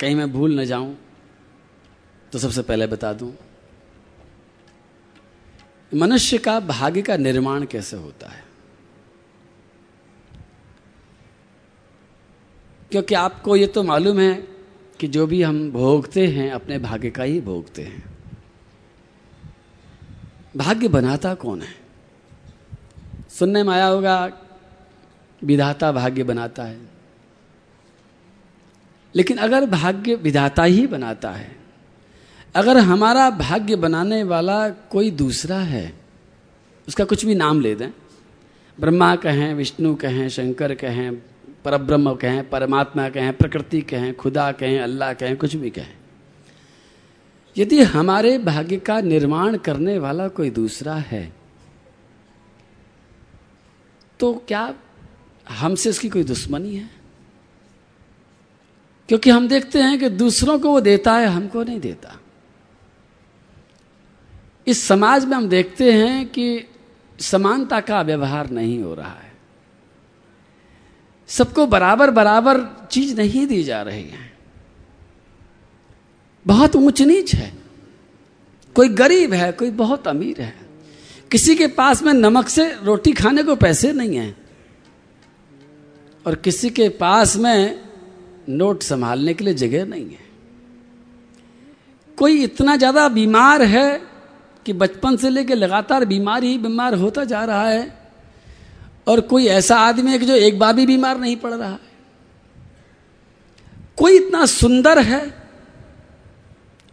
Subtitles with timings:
[0.00, 0.96] कहीं मैं भूल न जाऊँ
[2.32, 3.32] तो सबसे पहले बता दूँ,
[5.92, 8.44] मनुष्य का भाग्य का निर्माण कैसे होता है?
[12.90, 14.34] क्योंकि आपको ये तो मालूम है
[15.00, 18.17] कि जो भी हम भोगते हैं, अपने भाग्य का ही भोगते हैं।
[20.56, 21.88] भाग्य बनाता कौन है?
[23.30, 24.30] सुनने में आया होगा,
[25.44, 26.78] विधाता भाग्य बनाता है।
[29.14, 31.56] लेकिन अगर भाग्य विधाता ही बनाता है,
[32.54, 35.94] अगर हमारा भाग्य बनाने वाला कोई दूसरा है,
[36.88, 37.90] उसका कुछ भी नाम ले दें।
[38.80, 41.16] ब्रह्मा कहें, विष्णु कहें, शंकर कहें,
[41.64, 45.97] परब्रह्म कहें, परमात्मा कहें, प्रकृति कहें, खुदा कहें, अल्लाह कहें, कुछ भी कहें।
[47.56, 51.32] यदि हमारे भाग्य का निर्माण करने वाला कोई दूसरा है
[54.20, 54.74] तो क्या
[55.48, 56.90] हमसे उसकी कोई दुश्मनी है?
[59.08, 62.20] क्योंकि हम देखते हैं कि दूसरों को वो देता है, हमको नहीं देता।
[64.66, 66.64] इस समाज में हम देखते हैं कि
[67.20, 69.32] समानता का व्यवहार नहीं हो रहा है।
[71.28, 74.37] सबको बराबर बराबर चीज़ नहीं दी जा रही है।
[76.48, 77.52] बहुत ऊंच नीच है।
[78.76, 80.54] कोई गरीब है, कोई बहुत अमीर है।
[81.30, 84.34] किसी के पास में नमक से रोटी खाने को पैसे नहीं है।
[86.26, 87.80] और किसी के पास में
[88.50, 90.26] नोट संभालने के लिए जगह नहीं है।
[92.18, 94.00] कोई इतना ज़्यादा बीमार है
[94.66, 97.96] कि बचपन से लेकर लगातार बीमार ही बीमार होता जा रहा है,
[99.06, 101.78] और कोई ऐसा आदमी है कि जो एक बार भी बीमार नहीं पड़ रहा है।
[103.96, 105.37] कोई इतना सुंदर है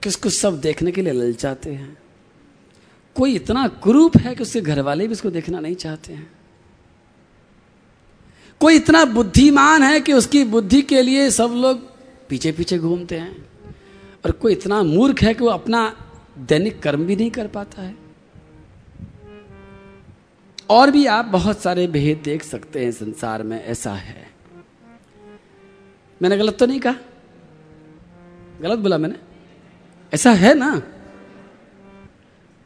[0.06, 1.98] कि उसको सब देखने के लिए ललचाते हैं।
[3.16, 6.32] कोई इतना कुरूप है कि उसके घर वाले भी उसको देखना नहीं चाहते हैं।
[8.60, 11.80] कोई इतना बुद्धिमान है कि उसकी बुद्धि के लिए सब लोग
[12.30, 13.50] पीछे पीछे घूमते हैं।
[14.26, 17.96] और कोई इतना मूर्ख है कि वो अपना दैनिक कर्म भी नहीं कर पाता है।
[20.70, 24.32] और भी आप बहुत सारे भेद देख सकते हैं संसार में, ऐसा है।
[26.22, 26.96] मैंने गलत तो नहीं कहा?
[28.62, 29.25] गलत बोला मैंने?
[30.16, 30.82] ऐसा है ना?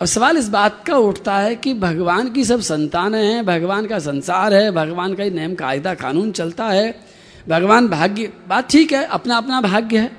[0.02, 4.00] अब सवाल इस बात का उठता है कि भगवान की सब संतानें हैं, भगवान का
[4.00, 6.94] संसार है, भगवान का ही नियम कायदा कानून चलता है।
[7.48, 10.12] भगवान भाग्य, बात ठीक है अपना अपना भाग्य है।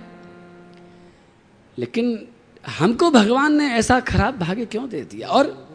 [1.78, 2.18] लेकिन
[2.64, 5.28] हमको भगवान ने ऐसा खराब भाग्य क्यों दे दिया?
[5.28, 5.68] और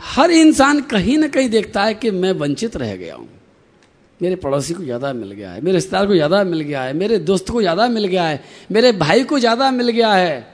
[0.00, 3.28] हर इंसान कहीं ना कहीं देखता है कि मैं वंचित रह गया हूँ।
[4.20, 7.18] मेरे पड़ोसी को ज़्यादा मिल गया है, मेरे रिश्तेदार को ज़्यादा मिल गया है, मेरे
[7.20, 8.42] दोस्त को ज़्यादा मिल गया है,
[8.72, 10.53] मेरे भाई को ज़्यादा मिल गया है।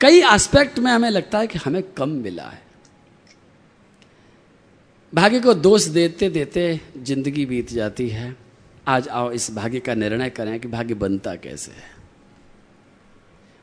[0.00, 2.62] कई एस्पेक्ट में हमें लगता है कि हमें कम मिला है।
[5.12, 8.34] भाग्य को दोष देते देते ज़िंदगी बीत जाती है।
[8.88, 11.96] आज आओ इस भाग्य का निर्णय करें कि भाग्य बनता कैसे है।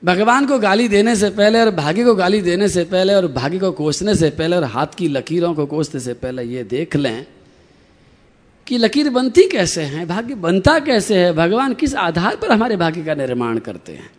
[0.03, 3.59] भगवान को गाली देने से पहले और भाग्य को गाली देने से पहले और भाग्य
[3.59, 7.25] को कोसने से पहले और हाथ की लकीरों को कोसने से पहले ये देख लें
[8.67, 13.03] कि लकीर बनती कैसे है, भाग्य बनता कैसे है, भगवान किस आधार पर हमारे भाग्य
[13.03, 14.09] का निर्माण करते हैं।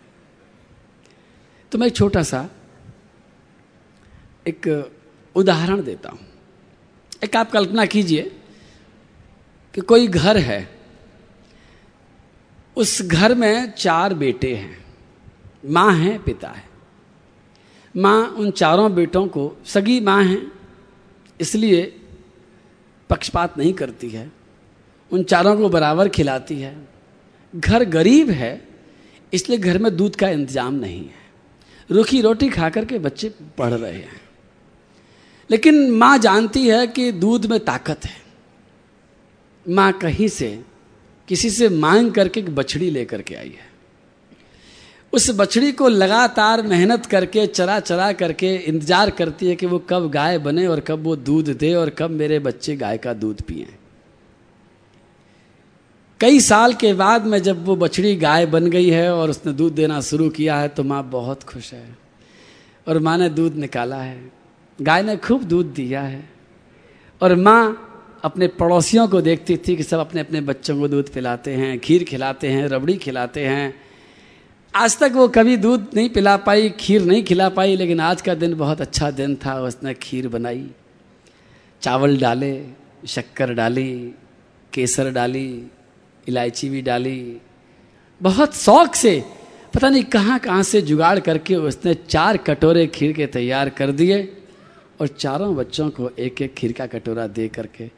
[1.72, 2.48] तो मैं छोटा सा
[4.46, 4.66] एक
[5.36, 6.18] उदाहरण देता हूँ।
[7.24, 8.22] एक आप कल्पना कीजिए
[9.74, 10.68] कि कोई घर है,
[12.76, 14.78] उस घर में चार बेटे हैं,
[15.66, 16.64] माँ है, पिता है।
[17.94, 20.40] माँ उन चारों बेटों को, सगी माँ है,
[21.40, 21.82] इसलिए
[23.10, 24.30] पक्षपात नहीं करती है,
[25.10, 26.76] उन चारों को बराबर खिलाती है।
[27.54, 28.69] घर गरीब है,
[29.32, 31.15] इसलिए घर में दूध का इंतज़ाम नहीं है।
[31.90, 34.20] रूखी रोटी खा करके बच्चे पढ़ रहे हैं।
[35.50, 38.16] लेकिन माँ जानती है कि दूध में ताकत है।
[39.66, 40.48] माँ कहीं से,
[41.28, 43.74] किसी से मांग करके एक बछड़ी लेकर के आई है।
[45.12, 50.10] उस बछड़ी को लगातार मेहनत करके चरा चरा करके इंतज़ार करती है कि वो कब
[50.10, 53.66] गाय बने और कब वो दूध दे और कब मेरे बच्चे गाय का दूध पिए।
[56.20, 59.74] कई साल के बाद में जब वो बछड़ी गाय बन गई है और उसने दूध
[59.74, 61.98] देना शुरू किया है तो माँ बहुत खुश है
[62.88, 64.32] और माँ ने दूध निकाला है।
[64.78, 66.28] गाय ने खूब दूध दिया है
[67.20, 67.82] और माँ
[68.24, 72.04] अपने पड़ोसियों को देखती थी कि सब अपने अपने बच्चों को दूध पिलाते हैं, खीर
[72.04, 73.74] खिलाते हैं, रबड़ी खिलाते हैं।
[74.74, 78.34] आज तक वो कभी दूध नहीं पिला पाई, खीर नहीं खिला पाई, लेकिन आज का
[78.34, 80.66] दिन बहुत अच्छा दिन था। उसने खीर बनाई,
[81.82, 82.66] चावल डाले,
[83.06, 84.14] शक्कर डाली,
[84.72, 85.48] केसर डाली
[86.28, 87.40] इलायची भी डाली।
[88.20, 89.25] बहुत शौक से,
[89.75, 94.23] पता नहीं कहाँ कहाँ से जुगाड़ करके उसने चार कटोरे खीर के तैयार कर दिए
[95.00, 97.90] और चारों बच्चों को एक एक खीर का कटोरा दे करके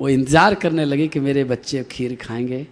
[0.00, 2.66] वो इंतज़ार करने लगे कि मेरे बच्चे खीर खाएँगे।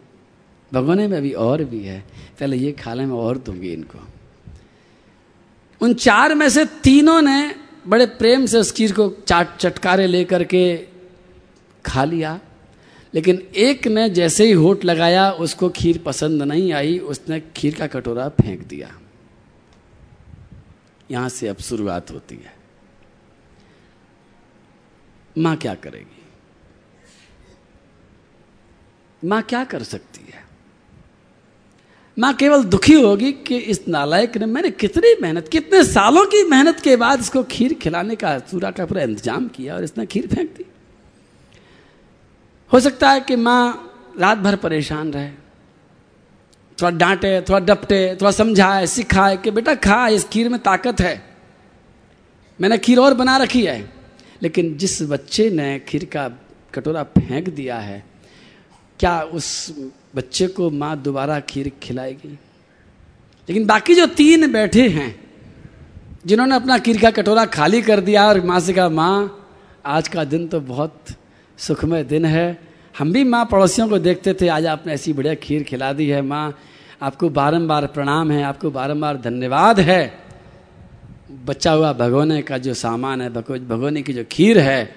[0.73, 2.01] भगोने में अभी और भी है।
[2.41, 3.99] पहले ये खा लें, मैं और दूँगी इनको।
[5.81, 7.55] उन चार में से तीनों ने
[7.89, 10.65] बड़े प्रेम से उस खीर को चाट चटकारे लेकर के
[11.85, 12.39] खा लिया।
[13.15, 17.87] लेकिन एक ने जैसे ही होठ लगाया, उसको खीर पसंद नहीं आई, उसने खीर का
[17.87, 18.95] कटोरा फेंक दिया।
[21.11, 22.55] यहाँ से अब शुरुआत होती है।
[25.39, 26.23] माँ क्या करेगी?
[29.23, 30.45] माँ क्या कर सकती है?
[32.19, 36.81] माँ केवल दुखी होगी कि इस नालायक ने मैंने कितनी मेहनत, कितने सालों की मेहनत
[36.81, 40.51] के बाद इसको खीर खिलाने का पूरा का पूरा इंतज़ाम किया और इसने खीर फेंक
[40.51, 40.65] दी।
[42.73, 43.63] हो सकता है कि माँ
[44.19, 45.29] रात भर परेशान रहे।
[46.79, 51.23] थोड़ा डांटे, थोड़ा डपटे, थोड़ा समझाए, सिखाए कि बेटा खा, इस खीर में ताकत है।
[52.59, 53.93] मैंने खीर और बना रखी है,
[54.43, 56.29] लेकिन जिस बच्चे ने खीर का
[56.75, 58.05] कटोरा फेंक दिया है,
[59.01, 59.75] क्या उस
[60.17, 62.29] बच्चे को माँ दोबारा खीर खिलाएगी?
[63.49, 65.15] लेकिन बाकी जो तीन बैठे हैं,
[66.27, 69.49] जिन्होंने अपना खीर का कटोरा खाली कर दिया और माँ से कहा, माँ,
[69.87, 71.05] आज का दिन तो बहुत
[71.61, 72.59] सुखमय दिन है।
[72.99, 76.23] हम भी माँ पड़ोसियों को देखते थे, आज आपने ऐसी बढ़िया खीर खिला दी है,
[76.23, 76.59] माँ।
[77.03, 80.15] आपको बारंबार प्रणाम है, आपको बारंबार धन्यवाद है।
[81.45, 83.29] बचा हुआ भगोने का जो सामान है
[83.69, 84.97] भगोने की जो खीर है,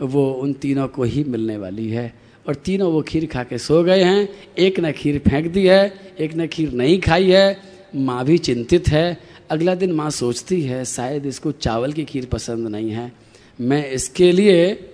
[0.00, 2.14] वो उन तीनों को ही मिलने वाली है।
[2.48, 5.94] और तीनों वो खीर खा के सो गए हैं। एक ने खीर फेंक दी है,
[6.20, 7.60] एक ने खीर नहीं खाई है।
[7.96, 9.18] माँ भी चिंतित है।
[9.50, 13.12] अगला दिन माँ सोचती है, शायद इसको चावल की खीर पसंद नहीं है।
[13.60, 14.90] मैं इसके लिए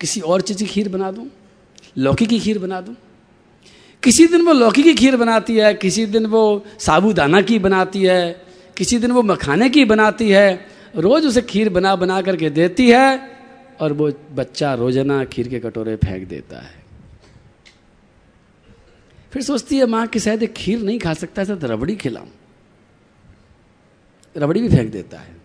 [0.00, 1.30] किसी और चीज़ की खीर बना दूँ?
[1.98, 2.96] लौकी की खीर बना दूँ?
[4.02, 8.42] किसी दिन वो लौकी की खीर बनाती है, किसी दिन वो साबूदाना की बनाती है,
[8.76, 13.30] किसी दिन वो मखाने की बनाती है, रोज उसे खीर बना बना करके देती है
[13.80, 16.84] और वो बच्चा रोज़ाना खीर के कटोरे फेंक देता है।
[19.32, 22.28] फिर सोचती है, माँ, कि शायद खीर नहीं खा सकता है तो रबड़ी खिलाऊं।
[24.36, 25.36] रबड़ी भी फेंक देता है।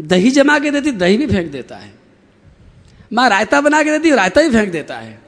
[0.00, 2.01] दही जमा के देती, दही भी फेंक देता है।
[3.12, 5.22] माँ रायता बना के देती रायता ही फेंक देता है।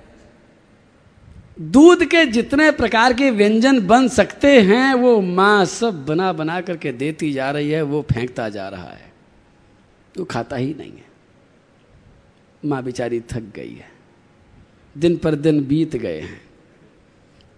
[1.60, 6.92] दूध के जितने प्रकार के व्यंजन बन सकते हैं, वो माँ सब बना बना करके
[6.92, 9.12] देती जा रही है, वो फेंकता जा रहा है।
[10.18, 11.04] वो खाता ही नहीं है।
[12.64, 13.92] माँ बेचारी थक गई है।
[14.98, 16.42] दिन पर दिन बीत गए हैं।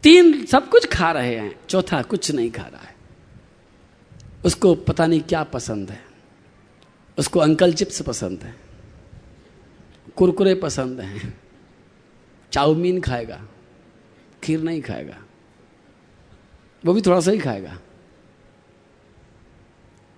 [0.03, 2.97] तीन सब कुछ खा रहे हैं, चौथा कुछ नहीं खा रहा है।
[4.45, 6.05] उसको पता नहीं क्या पसंद है।
[7.19, 8.66] उसको अंकल चिप्स पसंद है।
[10.17, 11.33] कुरकुरे पसंद हैं।
[12.53, 13.41] चाउमीन खाएगा,
[14.43, 15.17] खीर नहीं खाएगा,
[16.85, 17.79] वो भी थोड़ा सा ही खाएगा।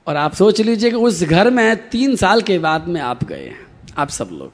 [0.06, 3.44] और आप सोच लीजिए कि उस घर में तीन साल के बाद में आप गए
[3.44, 3.66] हैं,
[3.98, 4.52] आप सब लोग।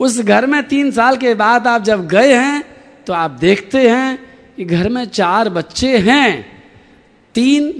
[0.00, 2.64] उस घर में तीन साल के बाद आप जब गए हैं
[3.06, 4.18] तो आप देखते हैं
[4.56, 6.62] कि घर में चार बच्चे हैं।
[7.34, 7.72] तीन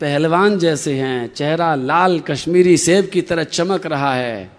[0.00, 4.53] पहलवान जैसे हैं, चेहरा लाल कश्मीरी सेब की तरह चमक रहा है।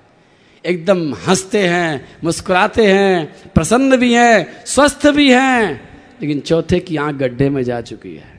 [0.66, 5.90] एकदम हँसते हैं, मुस्कुराते हैं, प्रसन्न भी हैं, स्वस्थ भी हैं,
[6.22, 8.34] लेकिन चौथे की आँख गड्ढे में जा चुकी है।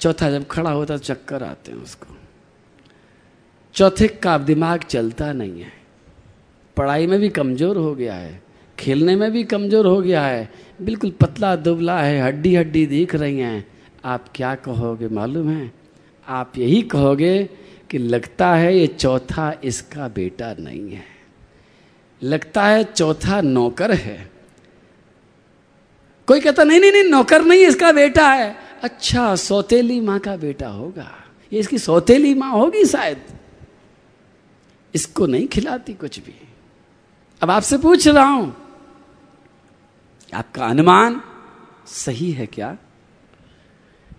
[0.00, 2.16] चौथा जब खड़ा होता तो चक्कर आते हैं उसको।
[3.74, 5.72] चौथे का दिमाग चलता नहीं है।
[6.76, 8.42] पढ़ाई में भी कमज़ोर हो गया है,
[8.78, 10.48] खेलने में भी कमज़ोर हो गया है,
[10.82, 13.64] बिल्कुल पतला दुबला है हड्डी हड्डी दिख रही हैं।
[14.04, 15.08] आप क्या कहोगे?
[15.08, 15.72] मालूम है?
[16.28, 17.48] आप यही कहोगे
[17.92, 21.04] कि लगता है ये चौथा इसका बेटा नहीं है।
[22.22, 24.30] लगता है चौथा नौकर है।
[26.28, 30.68] कोई कहता, नहीं नहीं नहीं, नौकर नहीं, इसका बेटा है। अच्छा सौतेली माँ का बेटा
[30.68, 31.10] होगा।
[31.52, 33.22] ये इसकी सौतेली माँ होगी शायद।
[34.94, 36.34] इसको नहीं खिलाती कुछ भी।
[37.42, 38.54] अब आपसे पूछ रहा हूँ,
[40.32, 41.20] आपका अनुमान
[41.86, 42.76] सही है क्या?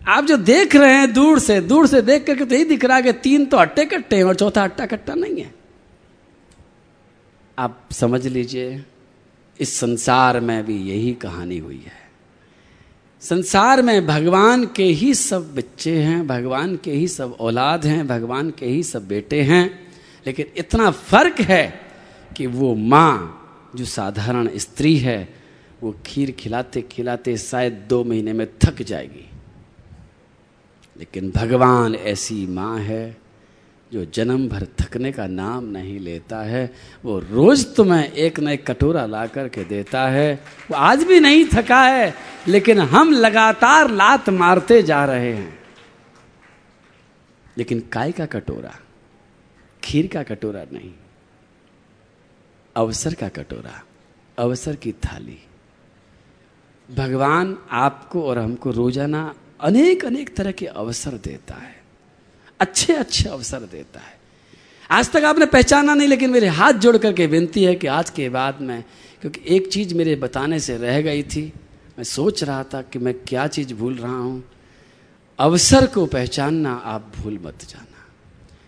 [0.08, 2.98] आप जो देख रहे हैं दूर से दूर से देख करके तो यही दिख रहा
[2.98, 5.54] है कि तीन तो अट्टे कट्टे हैं और चौथा अट्टा कट्टा नहीं है।
[7.58, 8.84] आप समझ लीजिए,
[9.60, 12.02] इस संसार में भी यही कहानी हुई है।
[13.22, 18.50] संसार में भगवान के ही सब बच्चे हैं, भगवान के ही सब औलाद हैं, भगवान
[18.52, 19.90] के ही सब बेटे हैं,
[20.26, 21.82] लेकिन इतना फ़र्क है
[22.38, 25.36] कि वो माँ, जो साधारण स्त्री है,
[25.84, 29.30] वो खीर खिलाते खिलाते शायद दो महीने में थक जाएगी।
[30.96, 33.18] लेकिन भगवान ऐसी माँ है
[33.92, 36.64] जो जन्म भर थकने का नाम नहीं लेता है।
[37.06, 40.34] वो रोज तुम्हें एक न एक कटोरा ला करके देता है।
[40.70, 42.14] वो आज भी नहीं थका है,
[42.48, 45.60] लेकिन हम लगातार लात मारते जा रहे हैं।
[47.58, 48.74] लेकिन काय का कटोरा,
[49.84, 50.92] खीर का कटोरा नहीं,
[52.76, 53.82] अवसर का कटोरा,
[54.38, 55.38] अवसर की थाली।
[56.90, 59.34] भगवान आपको और हमको रोज़ाना
[59.64, 61.76] अनेक अनेक तरह के अवसर देता है।
[62.60, 64.20] अच्छे अच्छे अवसर देता है।
[64.92, 68.30] आज तक आपने पहचाना नहीं, लेकिन मेरे हाथ जोड़ करके विनती है कि आज के
[68.30, 68.84] बाद में,
[69.22, 71.54] क्योंकि एक चीज़ मेरे बताने से रह गई थी,
[71.98, 74.44] मैं सोच रहा था कि मैं क्या चीज़ भूल रहा हूँ।
[75.40, 78.06] अवसर को पहचानना, आप भूल मत जाना,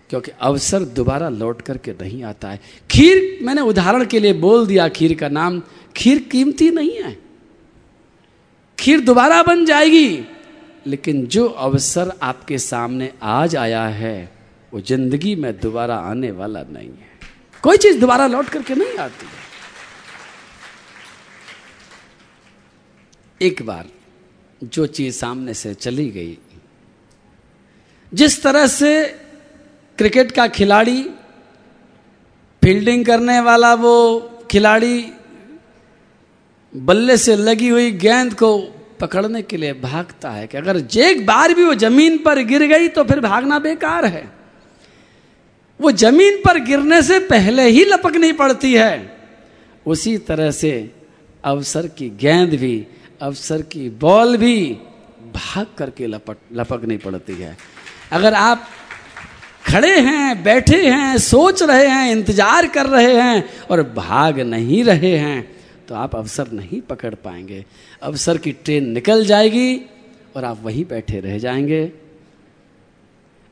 [0.10, 2.62] क्योंकि अवसर दोबारा लौट करके नहीं आता है।
[2.92, 5.62] खीर, मैंने उदाहरण के लिए बोल दिया खीर का नाम,
[5.96, 7.18] खीर कीमती नहीं है।
[8.80, 10.26] खीर दोबारा बन जाएगी।
[10.88, 14.32] लेकिन जो अवसर आपके सामने आज आया है,
[14.74, 17.14] वो ज़िंदगी में दोबारा आने वाला नहीं है।
[17.64, 19.44] कोई चीज़ दोबारा लौट करके नहीं आती है।
[23.42, 23.86] एक बार
[24.62, 26.38] जो चीज़ सामने से चली गई,
[28.12, 29.04] जिस तरह से
[29.98, 31.02] क्रिकेट का खिलाड़ी,
[32.64, 33.96] फील्डिंग करने वाला वो
[34.52, 35.12] खिलाड़ी,
[36.74, 41.54] बल्ले से लगी हुई गेंद को पकड़ने के लिए भागता है कि अगर एक बार
[41.54, 44.30] भी वो ज़मीन पर गिर गई तो फिर भागना बेकार है।
[45.80, 49.14] वो ज़मीन पर गिरने से पहले ही लपकनी पड़ती है।
[49.86, 50.92] उसी तरह से
[51.44, 52.88] अवसर की गेंद भी,
[53.22, 54.72] अवसर की बॉल भी
[55.34, 57.58] भाग करके लपक, लपकनी पड़ती है।
[58.12, 58.68] अगर आप
[59.66, 65.16] खड़े हैं, बैठे हैं, सोच रहे हैं, इंतज़ार कर रहे हैं और भाग नहीं रहे
[65.18, 65.55] हैं
[65.88, 67.66] तो आप अवसर नहीं पकड़ पाएँगे।
[68.02, 69.82] अवसर की ट्रेन निकल जाएगी
[70.36, 71.92] और आप वहीं बैठे रह जाएँगे।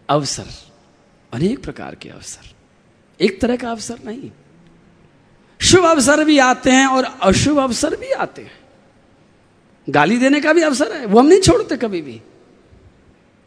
[0.09, 0.45] अवसर,
[1.33, 2.55] अनेक प्रकार के अवसर।
[3.23, 4.31] एक तरह का अवसर नहीं।
[5.61, 8.59] शुभ अवसर भी आते हैं और अशुभ अवसर भी आते हैं।
[9.89, 12.21] गाली देने का भी अवसर है, वो हम नहीं छोड़ते कभी भी।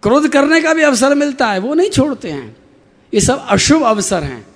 [0.02, 2.56] क्रोध करने का भी अवसर मिलता है, वो नहीं छोड़ते हैं।
[3.14, 4.46] ये सब अशुभ अवसर हैं।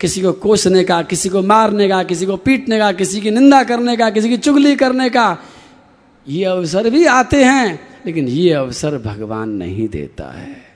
[0.00, 3.62] किसी को कोसने का, किसी को मारने का, किसी को पीटने का, किसी की निंदा
[3.64, 5.38] करने का, किसी की चुगली करने का,
[6.26, 10.68] ये अवसर भी आते हैं, लेकिन ये अवसर भगवान नहीं देता है।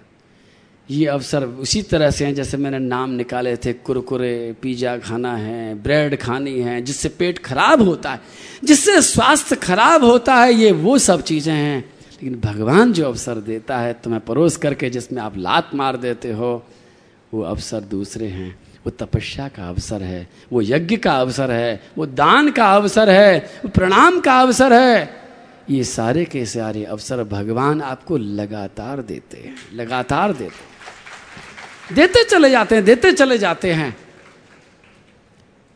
[0.91, 5.75] ये अवसर उसी तरह से हैं जैसे मैंने नाम निकाले थे, कुरकुरे, पिज़्ज़ा खाना है,
[5.75, 8.21] ब्रेड खानी है, जिससे पेट खराब होता है,
[8.65, 13.79] जिससे स्वास्थ्य खराब होता है, ये वो सब चीज़ें हैं। लेकिन भगवान जो अवसर देता
[13.79, 16.67] है, तुम्हें परोस करके जिसमें आप लात मार देते हो,
[17.35, 22.07] वो अवसर दूसरे हैं। वो तपस्या का अवसर है, वो यज्ञ का अवसर है, वो
[22.07, 25.23] दान का अवसर है, वो प्रणाम का अवसर है।
[25.71, 30.73] ये सारे के सारे अवसर भगवान आपको लगातार देते हैं, लगातार देते
[31.95, 33.97] देते चले जाते हैं, देते चले जाते हैं।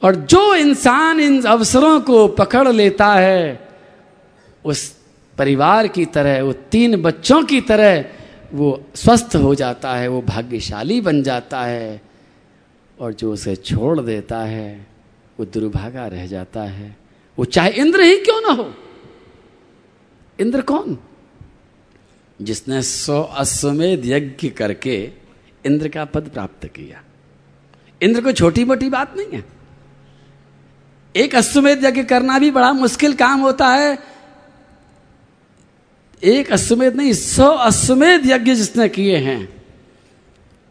[0.02, 3.68] और जो इंसान इन अवसरों को पकड़ लेता है,
[4.64, 4.96] उस
[5.38, 8.04] परिवार की तरह वो तीन बच्चों की तरह,
[8.54, 12.00] वो स्वस्थ हो जाता है, वो भाग्यशाली बन जाता है।
[13.00, 14.86] और जो उसे छोड़ देता है,
[15.40, 16.96] वो दुर्भागा रह जाता है।
[17.38, 18.74] वो चाहे इंद्र ही क्यों ना हो।
[20.40, 20.98] इंद्र कौन?
[22.42, 25.10] जिसने सौ अश्वमेध यज्ञ करके
[25.66, 27.02] इंद्र का पद प्राप्त किया।
[28.02, 29.44] इंद्र को छोटी मोटी बात नहीं है।
[31.16, 33.98] एक अश्वमेध यज्ञ करना भी बड़ा मुश्किल काम होता है।
[36.24, 39.62] एक अश्वमेध नहीं, सौ अश्वमेध यज्ञ जिसने किए हैं,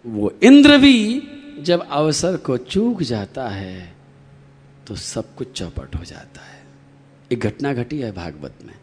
[0.05, 1.27] वो इंद्र भी
[1.60, 3.94] जब अवसर को चूक जाता है
[4.88, 6.64] तो सब कुछ चौपट हो जाता है।
[7.32, 8.74] एक घटना घटी है भागवत में।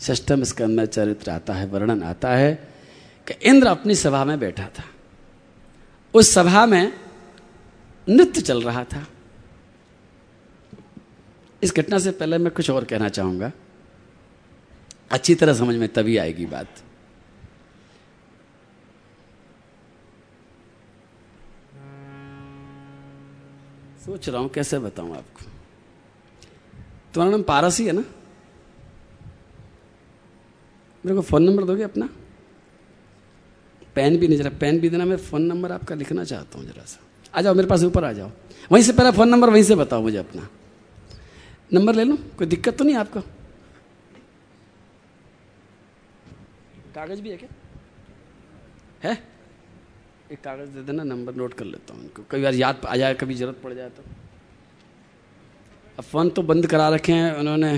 [0.00, 2.54] षष्टम स्कंद चरित्र आता है, वर्णन आता है
[3.26, 4.84] कि इंद्र अपनी सभा में बैठा था।
[6.14, 6.92] उस सभा में
[8.08, 9.06] नृत्य चल रहा था।
[11.62, 13.52] इस घटना से पहले मैं कुछ और कहना चाहूँगा।
[15.10, 16.68] अच्छी तरह समझ में तभी आएगी बात।
[24.08, 25.40] सोच रहा हूँ, कैसे बताऊँ आपको?
[27.14, 28.00] तुम्हारा नाम पारस ही ना?
[31.04, 32.08] मेरे को फ़ोन नंबर दोगे अपना?
[33.94, 36.84] पेन भी नहीं, जरा पेन भी देना, मैं फ़ोन नंबर आपका लिखना चाहता हूँ जरा
[36.84, 37.00] सा।
[37.34, 38.30] आ जाओ, मेरे पास ऊपर आ जाओ।
[38.72, 40.48] वहीं से पहला फ़ोन नंबर वहीं से बताओ मुझे अपना।
[41.72, 42.16] नंबर ले लो?
[42.16, 43.20] कोई दिक्कत तो नहीं आपको?
[46.94, 47.48] कागज़ भी है क्या?
[49.02, 49.37] है?
[50.32, 53.14] एक कागज़ दे देना, नंबर नोट कर लेता हूँ उनको कई बार याद आ जाए,
[53.14, 54.02] कभी ज़रूरत पड़ जाए तो।
[55.98, 57.72] अब फ़ोन तो बंद करा रखे हैं उन्होंने।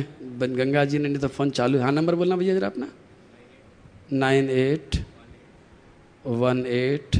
[0.58, 2.88] गंगा जी ने नहीं तो फ़ोन चालू हाँ। नंबर बोलना भैया जरा अपना।
[4.12, 4.96] Nine eight,
[6.24, 7.16] one eight,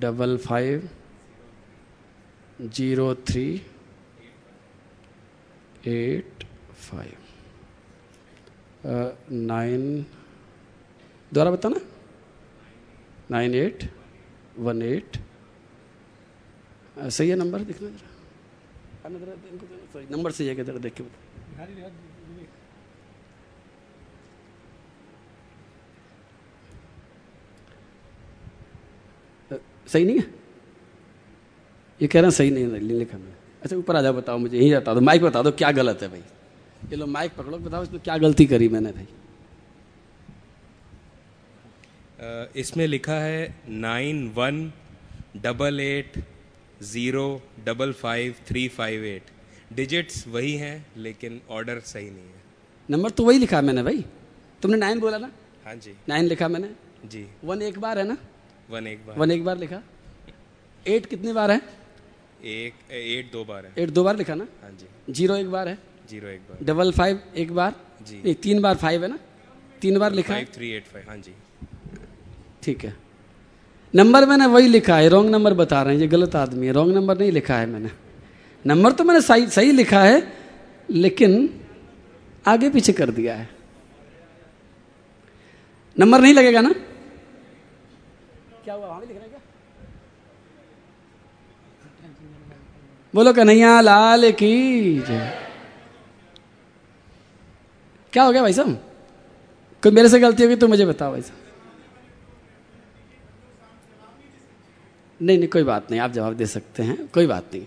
[0.00, 0.88] double five,
[2.62, 3.46] zero three,
[5.88, 6.44] eight
[6.80, 7.16] five.
[9.30, 10.04] Nine
[11.32, 11.80] दोबारा बताना।
[13.32, 13.84] Nine eight
[14.58, 15.16] one eight.
[16.98, 17.60] सही है नंबर?
[17.64, 18.10] दिखना जरा।
[20.10, 21.04] नंबर से जाके जरा देख के
[29.86, 30.24] सही नहीं है?
[32.00, 34.56] ये कह रहे हैं सही नहीं है लिखा मैंने। अच्छा ऊपर आ जाओ बताओ मुझे
[34.58, 36.22] यही बता दो माइक बता दो क्या गलत है भाई?
[36.90, 39.06] ये लो माइक पकड़ो बताओ इसमें क्या गलती करी मैंने भाई।
[42.56, 44.72] इसमें लिखा है nine one
[45.42, 46.18] double eight
[46.82, 47.26] zero
[47.64, 49.30] double five three five eight.
[49.72, 52.40] Digits वही हैं लेकिन ऑर्डर सही नहीं है।
[52.88, 54.04] नंबर तो वही लिखा मैंने भाई।
[54.62, 55.30] तुमने नाइन बोला ना?
[55.64, 56.70] हाँ जी। नाइन लिखा मैंने?
[57.04, 58.16] जी। वन एक बार है ना?
[58.68, 59.82] वन एक बार। वन एक बार लिखा।
[60.86, 61.60] एट कितनी बार है?
[62.44, 64.46] एक एट दो बार है। एट दो बार लिखा ना?
[64.62, 65.78] हाँ जी। ज़ीरो एक बार है।
[66.10, 67.74] ज़ीरो एक बार। डबल फाइव एक बार?
[68.06, 69.18] जी। नहीं तीन बार फाइव है ना?
[69.82, 71.34] तीन बार लिखा थ्री एट फाइव हाँ जी।
[72.62, 72.94] ठीक है।
[73.94, 76.94] नंबर मैंने वही लिखा है रॉन्ग नंबर बता रहे हैं, ये गलत आदमी है रॉन्ग
[76.94, 77.90] नंबर नहीं लिखा है मैंने।
[78.64, 80.32] नंबर तो मैंने सही सही लिखा है,
[80.90, 81.60] लेकिन
[82.46, 83.48] आगे पीछे कर दिया है।
[85.96, 86.72] नंबर नहीं लगेगा ना?
[88.64, 89.40] क्या हुआ, वहाँ भी क्या?
[93.14, 95.38] बोलो कन्हैया लाल की जय।
[98.12, 98.72] क्या हो गया भाई साहब?
[99.82, 101.41] कोई मेरे से गलती होगी तो मुझे बताओ भाई साहब।
[105.22, 107.64] नहीं नहीं, कोई बात नहीं, आप जवाब दे सकते हैं, कोई बात नहीं।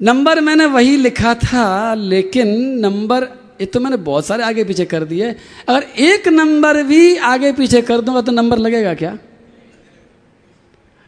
[0.00, 2.48] नंबर मैंने वही लिखा था, लेकिन
[2.80, 3.24] नंबर,
[3.60, 5.30] ये तो मैंने बहुत सारे आगे पीछे कर दिए।
[5.68, 9.16] अगर एक नंबर भी आगे पीछे कर दूँगा तो नंबर लगेगा क्या?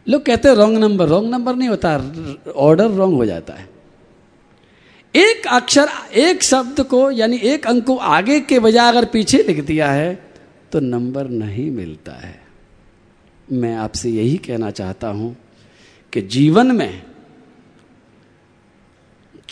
[0.07, 1.95] लोग कहते हैं रॉन्ग नंबर रॉन्ग नंबर नहीं होता
[2.55, 3.69] ऑर्डर रॉन्ग हो जाता है।
[5.13, 9.63] एक अक्षर, एक शब्द को, यानी एक अंक को आगे के बजाय अगर पीछे लिख
[9.65, 10.13] दिया है
[10.71, 12.44] तो नंबर नहीं मिलता है।
[13.51, 15.37] मैं आपसे यही कहना चाहता हूँ
[16.13, 17.03] कि जीवन में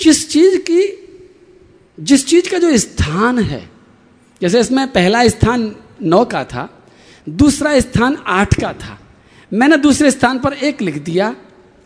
[0.01, 1.07] जिस चीज़ की,
[1.99, 3.69] जिस चीज़ का जो स्थान है,
[4.41, 6.83] जैसे इसमें पहला स्थान नौ का था,
[7.29, 8.99] दूसरा स्थान आठ का था।
[9.53, 11.35] मैंने दूसरे स्थान पर एक लिख दिया,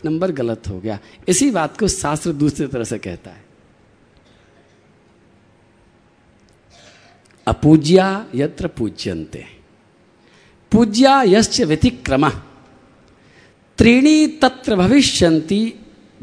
[0.06, 3.46] नंबर गलत हो गया। इसी बात को शास्त्र दूसरी तरह से कहता है।
[7.48, 9.57] अपूज्या यत्र पूज्यंते
[10.72, 12.30] पूज्या यश्च व्यतिक्रम।
[13.78, 15.74] त्रीणी तत्र भविष्यंति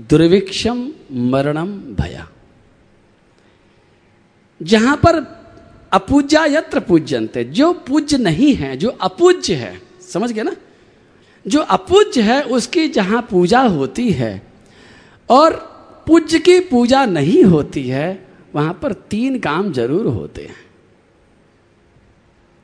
[0.00, 2.28] दुर्भिक्षम मरणम भया।
[4.62, 5.44] जहाँ पर
[5.92, 10.56] अपूज्या यत्र पूज्यंते जो पूज्य नहीं है, जो अपूज्य है, समझ गए ना?
[11.46, 14.42] जो अपूज्य है, उसकी जहाँ पूजा होती है,
[15.30, 15.52] और
[16.06, 20.64] पूज्य की पूजा नहीं होती है, वहाँ पर तीन काम ज़रूर होते हैं।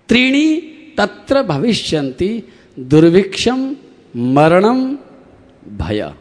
[0.08, 2.42] त्रीणी तत्र भविष्यंति
[2.78, 3.76] दुर्भिक्षम
[4.16, 4.98] मरणम
[5.76, 6.14] भय।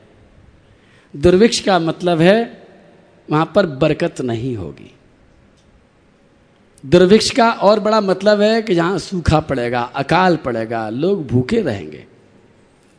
[1.15, 2.67] दुर्भिक्ष का मतलब है,
[3.32, 4.95] वहाँ पर बरकत नहीं होगी।
[6.86, 12.05] दुर्भिक्ष का और बड़ा मतलब है कि जहाँ सूखा पड़ेगा, अकाल पड़ेगा, लोग भूखे रहेंगे।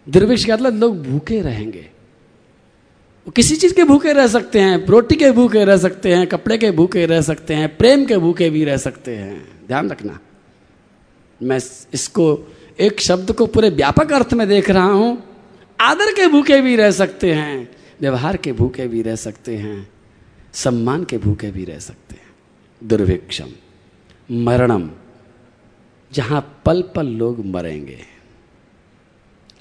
[0.09, 1.91] दुर्भिक्ष का मतलब लोग भूखे रहेंगे।
[3.37, 6.71] किसी चीज़ के भूखे रह सकते हैं, रोटी के भूखे रह सकते हैं, कपड़े के
[6.71, 10.19] भूखे रह सकते हैं, प्रेम के भूखे भी रह सकते हैं। ध्यान रखना।
[11.43, 11.61] मैं
[11.95, 15.23] इसको एक शब्द को पूरे व्यापक अर्थ में देख रहा हूँ।
[15.81, 19.89] आदर के भूखे भी रह सकते हैं, व्यवहार के भूखे भी रह सकते हैं,
[20.53, 22.35] सम्मान के भूखे भी रह सकते हैं।
[22.85, 23.49] दुर्भिक्षम,
[24.31, 24.91] मरणम,
[26.13, 27.99] जहाँ पल पल लोग मरेंगे।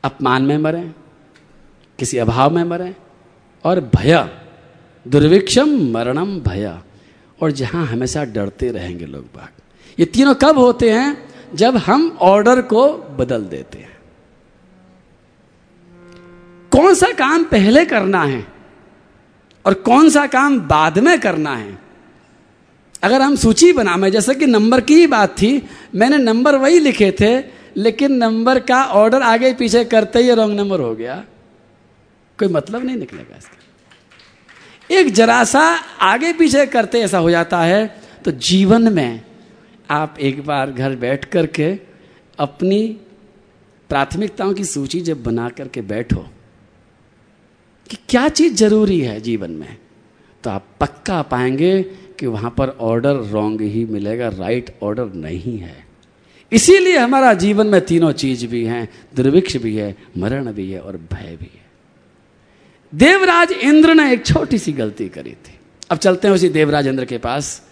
[0.03, 0.93] अपमान में मरें,
[1.99, 2.95] किसी अभाव में मरें,
[3.65, 4.29] और भय,
[5.07, 6.79] दुर्भिक्षम, मरणम, भय,
[7.41, 9.49] और जहाँ हमेशा डरते रहेंगे लोग बाग।
[9.99, 11.28] ये तीनों कब होते हैं?
[11.53, 13.97] जब हम ऑर्डर को बदल देते हैं।
[16.71, 18.45] कौन सा काम पहले करना है
[19.65, 21.77] और कौन सा काम बाद में करना है?
[23.03, 26.79] अगर हम सूची बना में जैसे कि नंबर की ही बात थी, मैंने नंबर वही
[26.79, 27.39] लिखे थे,
[27.77, 31.23] लेकिन नंबर का ऑर्डर आगे पीछे करते ही रॉन्ग नंबर हो गया।
[32.39, 35.61] कोई मतलब नहीं निकलेगा इसका। एक जरा सा
[36.01, 39.21] आगे पीछे करते ऐसा हो जाता है तो जीवन में
[39.89, 41.77] आप एक बार घर बैठ करके
[42.39, 42.87] अपनी
[43.89, 46.25] प्राथमिकताओं की सूची जब बना करके बैठो
[47.89, 49.77] कि क्या चीज़ ज़रूरी है जीवन में
[50.43, 51.81] तो आप पक्का पाएँगे
[52.19, 55.85] कि वहाँ पर ऑर्डर रॉन्ग ही मिलेगा राइट ऑर्डर नहीं है।
[56.51, 60.97] इसीलिए हमारा जीवन में तीनों चीज़ भी हैं, दुर्भिक्ष भी है, मरण भी है और
[60.97, 61.67] भय भी है।
[62.93, 67.05] देवराज इंद्र ने एक छोटी सी गलती करी थी। अब चलते हैं उसी देवराज इंद्र
[67.05, 67.68] के पास।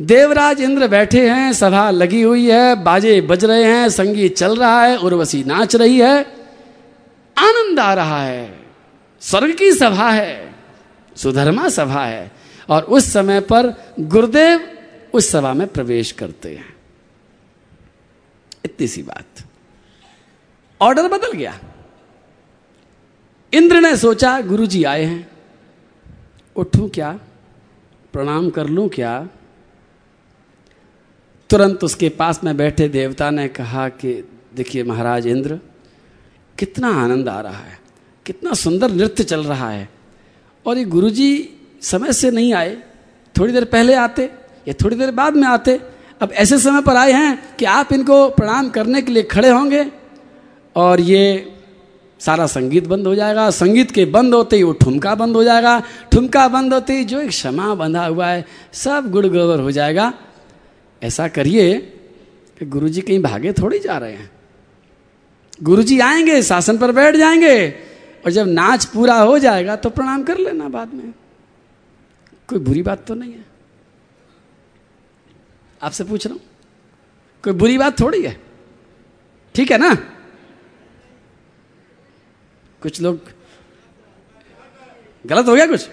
[0.00, 4.84] देवराज इंद्र बैठे हैं, सभा लगी हुई है, बाजे बज रहे हैं, संगीत चल रहा
[4.84, 6.24] है, उर्वशी नाच रही है।
[7.38, 8.66] आनंद आ रहा है।
[9.20, 10.54] स्वर्ग की सभा है,
[11.16, 12.32] सुधर्मा सभा है,
[12.68, 14.78] और उस समय पर गुरुदेव
[15.14, 16.76] उस सभा में प्रवेश करते हैं।
[18.64, 19.44] इतनी सी बात।
[20.80, 21.58] ऑर्डर बदल गया।
[23.52, 25.28] इंद्र ने सोचा, गुरुजी आए हैं।
[26.56, 27.18] उठूं क्या?
[28.12, 29.28] प्रणाम कर लूँ क्या?
[31.54, 35.58] तुरंत उसके पास में बैठे देवता ने कहा कि, देखिए महाराज इंद्र,
[36.58, 37.80] कितना आनंद आ रहा है,
[38.26, 39.88] कितना सुंदर नृत्य चल रहा है।
[40.66, 41.50] और ये गुरुजी
[41.82, 42.76] समय से नहीं आए,
[43.38, 44.30] थोड़ी देर पहले आते,
[44.68, 45.80] या थोड़ी देर बाद में आते।
[46.20, 49.86] अब ऐसे समय पर आए हैं कि आप इनको प्रणाम करने के लिए खड़े होंगे
[50.76, 51.52] और ये
[52.20, 55.82] सारा संगीत बंद हो जाएगा। संगीत के बंद होते ही वो ठुमका बंद हो जाएगा।
[56.12, 60.12] ठुमका बंद होते ही जो एक क्षमा बंधा हुआ है, सब गुड़ गोबर हो जाएगा।
[61.04, 61.78] ऐसा करिए
[62.58, 64.30] कि गुरुजी कहीं भागे थोड़ी जा रहे हैं।
[65.62, 67.70] गुरुजी आएँगे, शासन पर बैठ जाएँगे,
[68.24, 71.12] और जब नाच पूरा हो जाएगा तो प्रणाम कर लेना बाद में।
[72.48, 73.44] कोई बुरी बात तो नहीं है।
[75.82, 76.42] आपसे पूछ रहा हूँ,
[77.44, 78.36] कोई बुरी बात थोड़ी है?
[79.54, 79.94] ठीक है ना?
[82.82, 83.20] कुछ लोग,
[85.24, 85.88] गलत हो गया कुछ?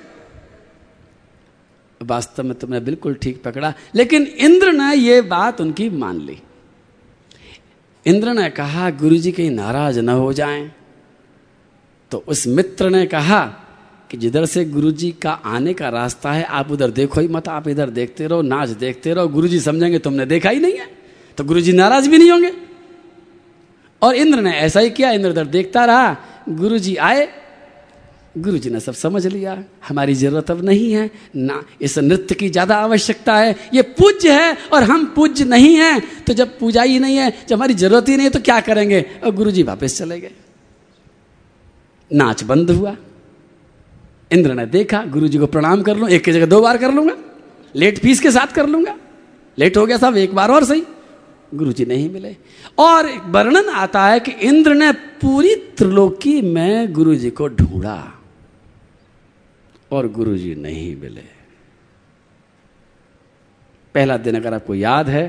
[2.02, 6.40] वास्तव में तुमने बिल्कुल ठीक पकड़ा। लेकिन इंद्र ने यह बात उनकी मान ली।
[8.06, 10.72] इंद्र ने कहा गुरु जी कहीं नाराज़ न हो जाएँ।
[12.12, 13.46] तो उस मित्र ने कहा
[14.12, 17.68] कि जिधर से गुरुजी का आने का रास्ता है, आप उधर देखो ही मत, आप
[17.68, 20.88] इधर देखते रहो, नाच देखते रहो, गुरुजी समझेंगे तुमने देखा ही नहीं है।
[21.38, 22.52] तो गुरुजी नाराज़ भी नहीं होंगे।
[24.02, 26.18] और इंद्र ने ऐसा ही किया, इंद्र उधर देखता रहा,
[26.50, 27.40] गुरुजी आए
[28.36, 32.76] गुरुजी ने सब समझ लिया, हमारी ज़रूरत अब नहीं है, ना, इस नृत्य की ज़्यादा
[32.78, 37.17] आवश्यकता है, ये पूज्य है और हम पूज्य नहीं हैं तो जब पूजा ही नहीं
[37.17, 39.02] है, जब हमारी ज़रूरत ही नहीं है तो क्या करेंगे?
[39.24, 40.32] और गुरु जी वापस चले गए।
[42.12, 42.96] नाच बंद हुआ।
[44.32, 46.94] इंद्र ने देखा गुरु जी को प्रणाम कर लूँ, एक की जगह दो बार कर
[46.94, 47.15] लूँगा,
[47.76, 48.96] लेट फ़ीस के साथ कर लूँगा।
[49.58, 50.84] लेट हो गया साहब एक बार और सही।
[51.52, 52.36] गुरु जी नहीं मिले।
[52.78, 54.91] और वर्णन आता है कि इंद्र ने
[55.22, 57.98] पूरी त्रिलोकी में गुरु जी को ढूंढा।
[59.91, 61.23] और गुरु जी नहीं मिले।
[63.95, 65.27] पहला दिन अगर आपको याद है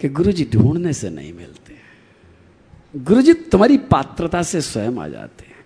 [0.00, 1.78] कि गुरु जी ढूँढने से नहीं मिलते।
[2.94, 5.64] गुरु जी तुम्हारी पात्रता से स्वयं आ जाते हैं।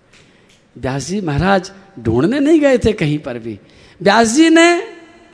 [0.75, 3.59] व्यास जी महाराज ढूँढने नहीं गए थे कहीं पर भी।
[4.01, 4.67] व्यास जी ने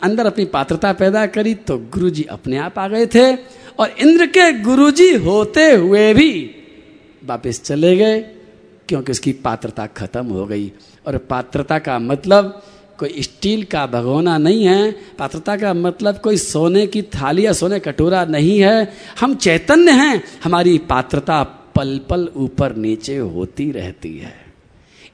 [0.02, 3.34] अंदर अपनी पात्रता पैदा करी तो गुरु जी अपने आप आ गए थे
[3.80, 6.32] और इंद्र के गुरु जी होते हुए भी
[7.24, 8.20] वापिस चले गए।
[8.92, 10.72] क्योंकि उसकी पात्रता खत्म हो गई।
[11.08, 12.62] और पात्रता का मतलब
[12.98, 17.80] कोई स्टील का भगोना नहीं है। पात्रता का मतलब कोई सोने की थाली या सोने
[17.80, 21.44] कटोरा नहीं है। हम चैतन्य हैं। हमारी पात्रता
[21.76, 24.34] पल पल ऊपर नीचे होती रहती है।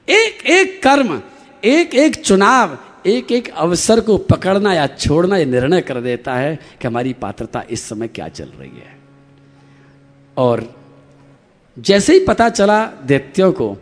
[0.08, 1.22] एक एक कर्म
[1.64, 6.56] एक एक चुनाव एक एक अवसर को पकड़ना या छोड़ना यह निर्णय कर देता है
[6.56, 8.98] कि हमारी पात्रता इस समय क्या चल रही है।
[10.36, 10.77] और
[11.78, 13.76] जैसे ही पता चला दैत्यों को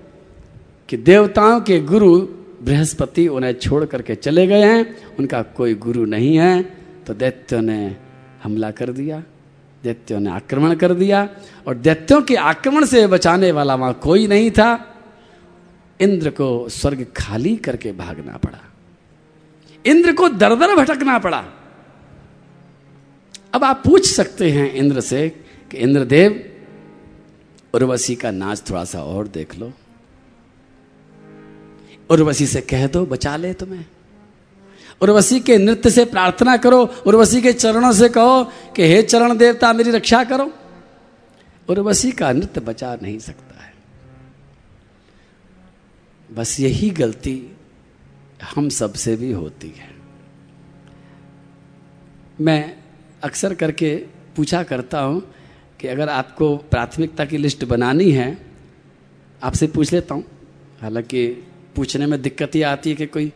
[0.89, 2.19] कि देवताओं के गुरु
[2.63, 6.63] बृहस्पति उन्हें छोड़ करके चले गए हैं, उनका कोई गुरु नहीं है
[7.07, 7.97] तो दैत्यों ने
[8.43, 9.23] हमला कर दिया,
[9.85, 11.29] दैत्यों ने आक्रमण कर दिया,
[11.67, 14.95] और दैत्यों के आक्रमण से बचाने वाला वहाँ कोई नहीं था।
[16.01, 18.59] इंद्र को स्वर्ग खाली करके भागना पड़ा।
[19.87, 21.45] इंद्र को दर दर भटकना पड़ा।
[23.55, 25.29] अब आप पूछ सकते हैं इंद्र से
[25.71, 26.53] कि, इंद्रदेव
[27.77, 29.73] उर्वशी का नाच थोड़ा सा और देख लो।
[32.11, 33.85] उर्वशी से कह दो, बचा ले तुम्हें।
[35.01, 39.73] उर्वशी के नृत्य से प्रार्थना करो, उर्वशी के चरणों से कहो कि हे चरण देवता,
[39.73, 40.53] मेरी रक्षा करो।
[41.69, 43.75] उर्वशी का नृत्य बचा नहीं सकता है।
[46.33, 47.57] बस यही गलती
[48.55, 49.97] हम सबसे भी होती है।
[52.41, 52.77] मैं
[53.23, 53.97] अक्सर करके
[54.37, 55.36] पूछा करता हूँ
[55.81, 58.39] कि अगर आपको प्राथमिकता की लिस्ट बनानी है,
[59.43, 60.25] आपसे पूछ लेता हूँ।
[60.81, 61.27] हालाँकि
[61.77, 63.33] पूछने में दिक्कत ही आती है कि कोई,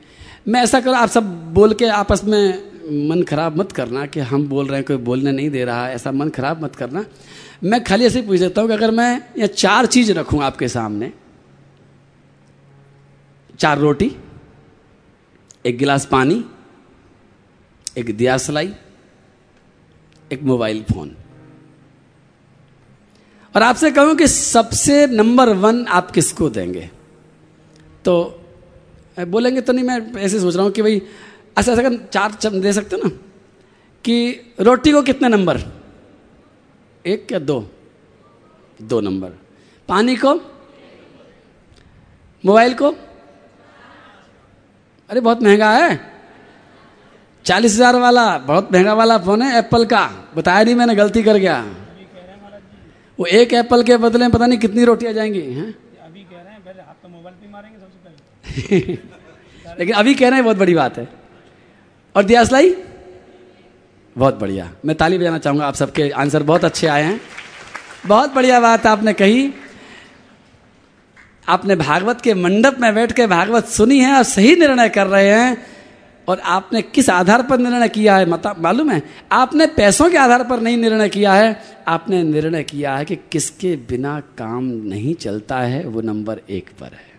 [0.49, 2.71] मैं ऐसा करूँ, आप सब बोल के आपस में
[3.09, 5.95] मन खराब मत करना कि हम बोल रहे हैं, कोई बोलने नहीं दे रहा है,
[5.95, 7.05] ऐसा मन खराब मत करना।
[7.65, 11.13] मैं खाली ऐसे पूछ देता हूँ कि अगर मैं ये चार चीज़ रखूँ आपके सामने,
[13.59, 14.17] चार रोटी,
[15.67, 16.45] एक गिलास पानी,
[17.99, 18.73] एक दिया सलाई,
[20.33, 21.17] एक मोबाइल फ़ोन।
[23.55, 26.91] और आपसे कहूँ कि सबसे नंबर वन आप किसको देंगे?
[28.05, 28.37] तो
[29.21, 31.03] बोलेंगे तो नहीं, मैं ऐसे सोच रहा हूँ कि भाई,
[31.59, 33.09] ऐसा ऐसा चार चम दे सकते हो ना?
[34.05, 35.61] कि रोटी को कितने नंबर?
[37.07, 37.71] एक या दो?
[38.83, 39.29] दो नंबर।
[39.89, 40.35] पानी को?
[42.47, 42.91] मोबाइल को?
[45.11, 46.13] अरे, बहुत महँगा है।
[47.45, 51.37] चालीस हज़ार वाला, बहुत महँगा वाला फ़ोन है, एप्पल का। बताया नहीं मैंने, गलती कर
[51.37, 51.75] गया।
[53.21, 55.75] वो एक एप्पल के बदले में पता नहीं कितनी रोटियाँ जाएँगी हैं?
[56.05, 58.93] अभी कह रहे हैं पहले आप तो मोबाइल पे मारेंगे सबसे पहले।
[59.79, 62.77] लेकिन अभी कह रहे हैं बहुत बड़ी बात है। और दिया दियासलाई
[64.19, 67.21] बहुत बढ़िया। मैं ताली बजाना चाहूँगा आप सबके। आंसर बहुत अच्छे आए हैं।
[68.07, 69.55] बहुत बढ़िया बात आपने कही।
[71.49, 75.29] आपने भागवत के मंडप में बैठ के भागवत सुनी है और सही निर्णय कर रहे
[75.29, 75.67] हैं।
[76.31, 78.27] और आपने किस आधार पर निर्णय किया है?
[78.27, 79.03] मता मालूम है?
[79.33, 83.77] आपने पैसों के आधार पर नहीं निर्णय किया है। आपने निर्णय किया है कि किसके
[83.77, 87.11] बिना काम नहीं चलता है, वो नंबर एक पर है।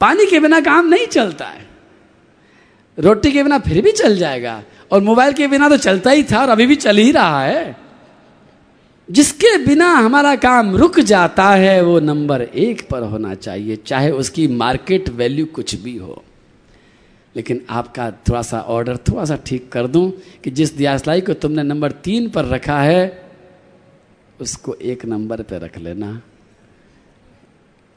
[0.00, 1.66] पानी के बिना काम नहीं चलता है।
[2.98, 4.62] रोटी के बिना फिर भी चल जाएगा।
[4.92, 7.76] और मोबाइल के बिना तो चलता ही था और अभी भी चल ही रहा है।
[9.10, 14.48] जिसके बिना हमारा काम रुक जाता है, वो नंबर एक पर होना चाहिए, चाहे उसकी
[14.48, 16.24] मार्केट वैल्यू कुछ भी हो।
[17.36, 20.12] लेकिन आपका थोड़ा सा ऑर्डर थोड़ा सा ठीक कर दूँ
[20.44, 23.24] कि जिस दियासलाई को तुमने नंबर तीन पर रखा है,
[24.40, 26.22] उसको एक नंबर पर रख लेना।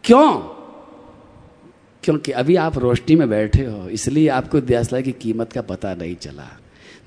[0.03, 0.33] क्यों?
[2.03, 6.15] क्योंकि अभी आप रोशनी में बैठे हो, इसलिए आपको दियासलाई की कीमत का पता नहीं
[6.15, 6.57] चला।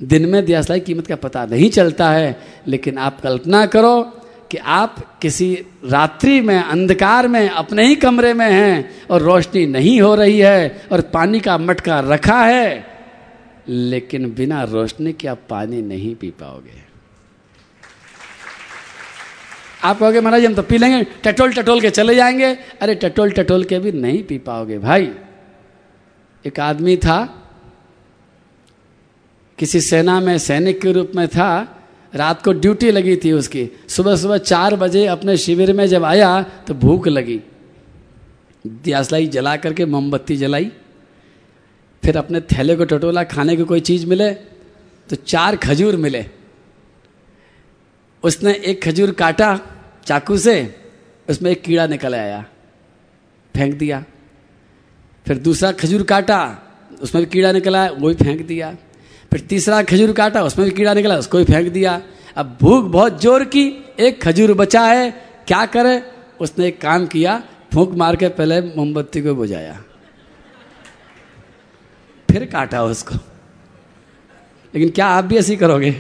[0.03, 4.20] दिन में दियासलाई कीमत का पता नहीं चलता है, लेकिन आप कल्पना करो
[4.51, 10.01] कि आप किसी रात्रि में, अंधकार में, अपने ही कमरे में हैं और रोशनी नहीं
[10.01, 12.87] हो रही है और पानी का मटका रखा है,
[13.69, 16.91] लेकिन बिना रोशनी के आप पानी नहीं पी पाओगे।
[19.85, 23.65] आप कहोगे, महाराज, हम तो पी लेंगे, टटोल टटोल के चले जाएँगे। अरे, टटोल टटोल
[23.65, 25.13] के भी नहीं पी पाओगे भाई।
[26.47, 27.49] एक आदमी था,
[29.59, 31.77] किसी सेना में, सैनिक के रूप में था
[32.15, 36.43] रात को ड्यूटी लगी थी उसकी। सुबह सुबह चार बजे अपने शिविर में जब आया
[36.67, 37.41] तो भूख लगी।
[38.65, 40.71] दियासलाई जला करके मोमबत्ती जलाई।
[42.03, 44.31] फिर अपने थैले को टटोला, खाने की कोई चीज़ मिले
[45.11, 46.25] तो चार खजूर मिले।
[48.23, 49.59] उसने एक खजूर काटा
[50.07, 50.75] चाकू से,
[51.29, 52.45] उसमें एक कीड़ा निकल आया,
[53.55, 54.05] फेंक दिया।
[55.27, 56.41] फिर दूसरा खजूर काटा,
[57.03, 58.77] उसमें भी कीड़ा निकला, वो भी फेंक दिया।
[59.33, 62.03] फिर तीसरा खजूर काटा, उसमें भी कीड़ा निकला, उसको भी फेंक दिया।
[62.37, 65.11] अब भूख बहुत ज़ोर की, एक खजूर बचा है,
[65.49, 66.03] क्या करे?
[66.41, 67.43] उसने एक काम किया,
[67.75, 69.83] फूंक मार के पहले मोमबत्ती को बुझाया।
[72.31, 73.15] फिर काटा उसको।
[74.75, 75.91] लेकिन क्या आप भी ऐसी करोगे?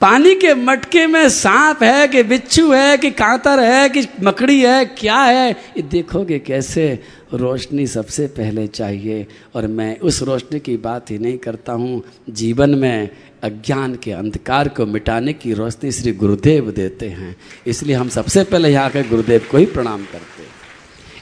[0.00, 4.84] पानी के मटके में सांप है कि बिच्छू है, कि कांतर है, कि मकड़ी है,
[4.84, 5.50] क्या है?
[5.50, 7.02] ये देखोगे कैसे?
[7.36, 12.74] रोशनी सबसे पहले चाहिए और मैं उस रोशनी की बात ही नहीं करता हूँ। जीवन
[12.74, 13.08] में
[13.42, 18.68] अज्ञान के अंधकार को मिटाने की रोशनी श्री गुरुदेव देते हैं। इसलिए हम सबसे पहले
[18.68, 20.55] यहाँ के गुरुदेव को ही प्रणाम करते हैं।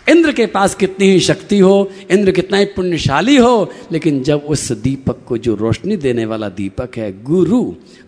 [0.06, 4.70] इंद्र के पास कितनी ही शक्ति हो, इंद्र कितना ही पुण्यशाली हो, लेकिन जब उस
[4.72, 7.62] दीपक को जो रोशनी देने वाला दीपक है, गुरु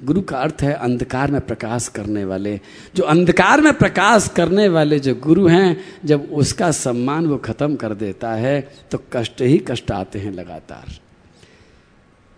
[0.04, 2.60] गुरु का अर्थ है अंधकार में प्रकाश करने वाले।
[2.94, 7.94] जो अंधकार में प्रकाश करने वाले जो गुरु हैं, जब उसका सम्मान वो खत्म कर
[7.94, 10.98] देता है तो कष्ट ही कष्ट आते हैं लगातार।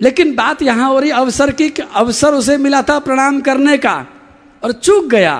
[0.00, 4.06] लेकिन बात यहाँ हो रही अवसर की कि अवसर उसे मिला था प्रणाम करने का,
[4.62, 5.36] और चूक गया,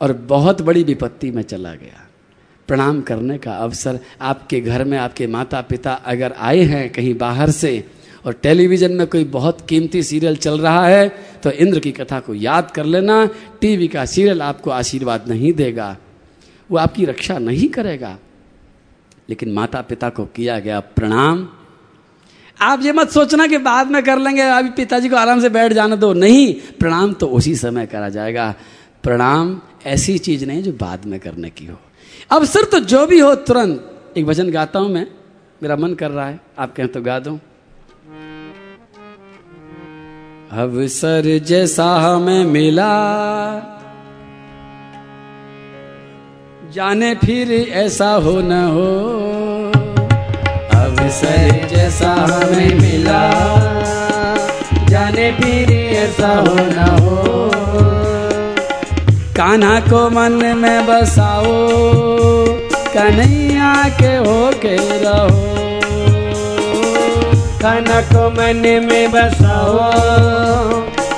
[0.00, 2.08] और बहुत बड़ी विपत्ति में चला गया।
[2.68, 7.50] प्रणाम करने का अवसर आपके घर में, आपके माता पिता अगर आए हैं कहीं बाहर
[7.50, 7.84] से
[8.26, 11.08] और टेलीविज़न में कोई बहुत कीमती सीरियल चल रहा है
[11.42, 13.28] तो इंद्र की कथा को याद कर लेना।
[13.60, 15.96] टीवी का सीरियल आपको आशीर्वाद नहीं देगा।
[16.70, 18.18] वो आपकी रक्षा नहीं करेगा।
[19.28, 21.48] लेकिन माता पिता को किया गया प्रणाम।
[22.60, 25.72] आप ये मत सोचना कि बाद में कर लेंगे, अभी पिताजी को आराम से बैठ
[25.72, 28.54] जाने दो। नहीं, प्रणाम तो उसी समय करा जाएगा।
[29.02, 31.80] प्रणाम ऐसी चीज़ नहीं जो बाद में करने की हो।
[32.32, 35.06] अवसर तो जो भी हो तुरंत। एक भजन गाता हूँ मैं।
[35.62, 37.34] मेरा मन कर रहा है। आप कहें तो गा दो।
[40.52, 42.92] अवसर जैसा हमें मिला।
[46.72, 48.88] जाने फिर ऐसा हो न हो।
[50.78, 53.22] अवसर जैसा हमें मिला।
[54.88, 57.31] जाने फिर ऐसा हो न हो।
[59.36, 61.52] कान्हा को मन में बसाओ,
[62.94, 65.38] कन्हैया के हो के रहो।
[67.62, 69.78] कान्हा को मन में बसाओ,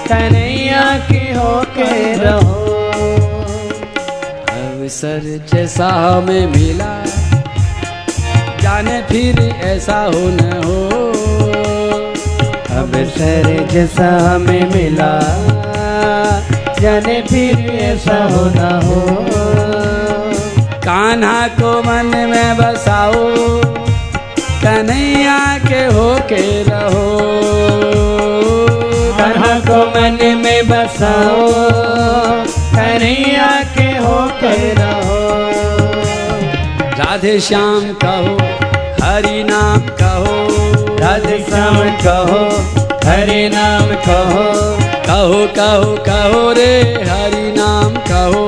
[0.08, 2.62] कन्हैया के हो के रहो।
[4.54, 5.20] अवसर
[5.52, 6.94] जैसा हमें मिला,
[8.62, 10.80] जाने फिर ऐसा हो न हो।
[12.78, 15.12] अवसर जैसा हमें मिला।
[16.80, 19.00] जाने फिर ऐसा हो न हो।
[20.84, 23.24] कान्हा को मन में बसाओ,
[24.64, 27.04] कन्हैया के हो के रहो।
[29.18, 31.50] कन्हा को मन में बसाओ,
[32.76, 35.20] कन्हैया के हो के रहो।
[36.98, 38.36] राधे श्याम कहो,
[39.04, 40.36] हरि नाम कहो।
[40.98, 42.42] राधे श्याम कहो,
[43.08, 46.72] हरे नाम कहो। कहो कहो कहो रे
[47.08, 48.44] हरि नाम कहो।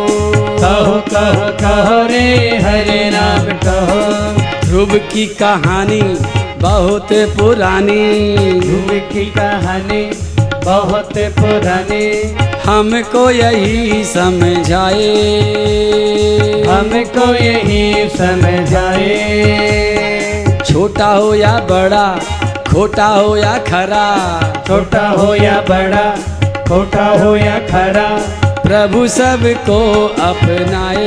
[0.60, 2.22] कहो कहो कहो रे
[2.58, 3.98] हरे नाम कहो।
[4.68, 6.00] ध्रुव की कहानी
[6.62, 8.00] बहुत पुरानी।
[8.60, 10.02] ध्रुव की कहानी
[10.64, 12.06] बहुत पुरानी।
[12.64, 15.12] हमको यही समझाए।
[16.68, 19.12] हमको यही समझाए।
[20.70, 22.20] छोटा हो या बड़ा
[22.70, 24.06] खोटा हो या खरा
[24.66, 26.35] छोटा हो या बड़ा
[26.68, 28.06] खोटा हो या खरा
[28.62, 31.04] प्रभु सबको अपनाए।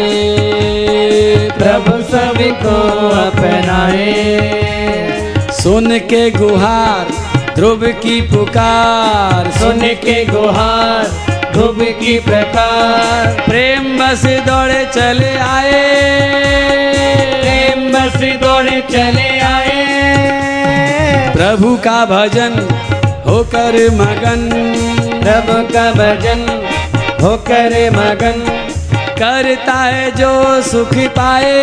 [1.57, 2.75] प्रभु सभी को
[3.09, 4.03] अपनाए।
[5.51, 7.07] सुन के गुहार
[7.55, 11.03] ध्रुव की पुकार। सुन के गुहार
[11.53, 15.83] ध्रुव की प्रकार। प्रेम बस दौड़े चले आए।
[17.41, 19.85] प्रेम बस दौड़े चले आए।
[21.35, 22.67] प्रभु का भजन
[23.27, 26.41] होकर मगन। प्रभु का भजन
[27.21, 28.39] होकर मगन
[29.19, 31.55] करता है जो सुख पाए।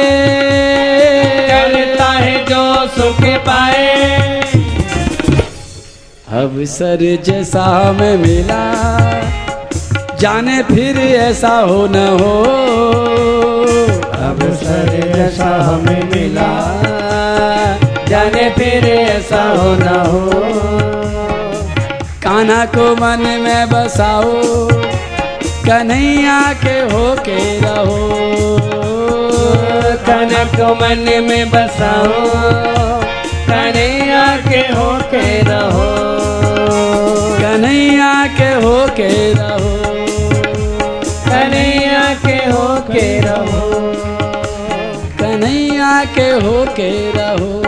[1.51, 3.87] करता है जो सुख पाए।
[6.33, 8.65] अवसर जैसा हमें मिला,
[10.21, 12.35] जाने फिर ऐसा हो न हो।
[14.27, 16.51] अवसर जैसा हमें मिला,
[18.09, 21.06] जाने फिर ऐसा हो न हो।
[22.37, 24.33] कान्हा को मन में बसाओ,
[25.67, 28.09] कन्हैया के हो के रहो
[30.09, 32.21] कनक मन में बसाओ,
[33.49, 35.89] कन्हैया के हो के रहो।
[37.41, 39.75] कन्हैया के हो के रहो।
[41.25, 43.71] कन्हैया के हो के रहो।
[45.21, 47.66] कन्हैया के हो के रहो।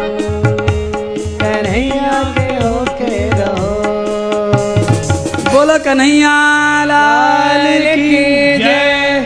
[5.88, 7.64] कन्हैया लाल
[7.96, 8.24] की
[8.58, 9.20] जय।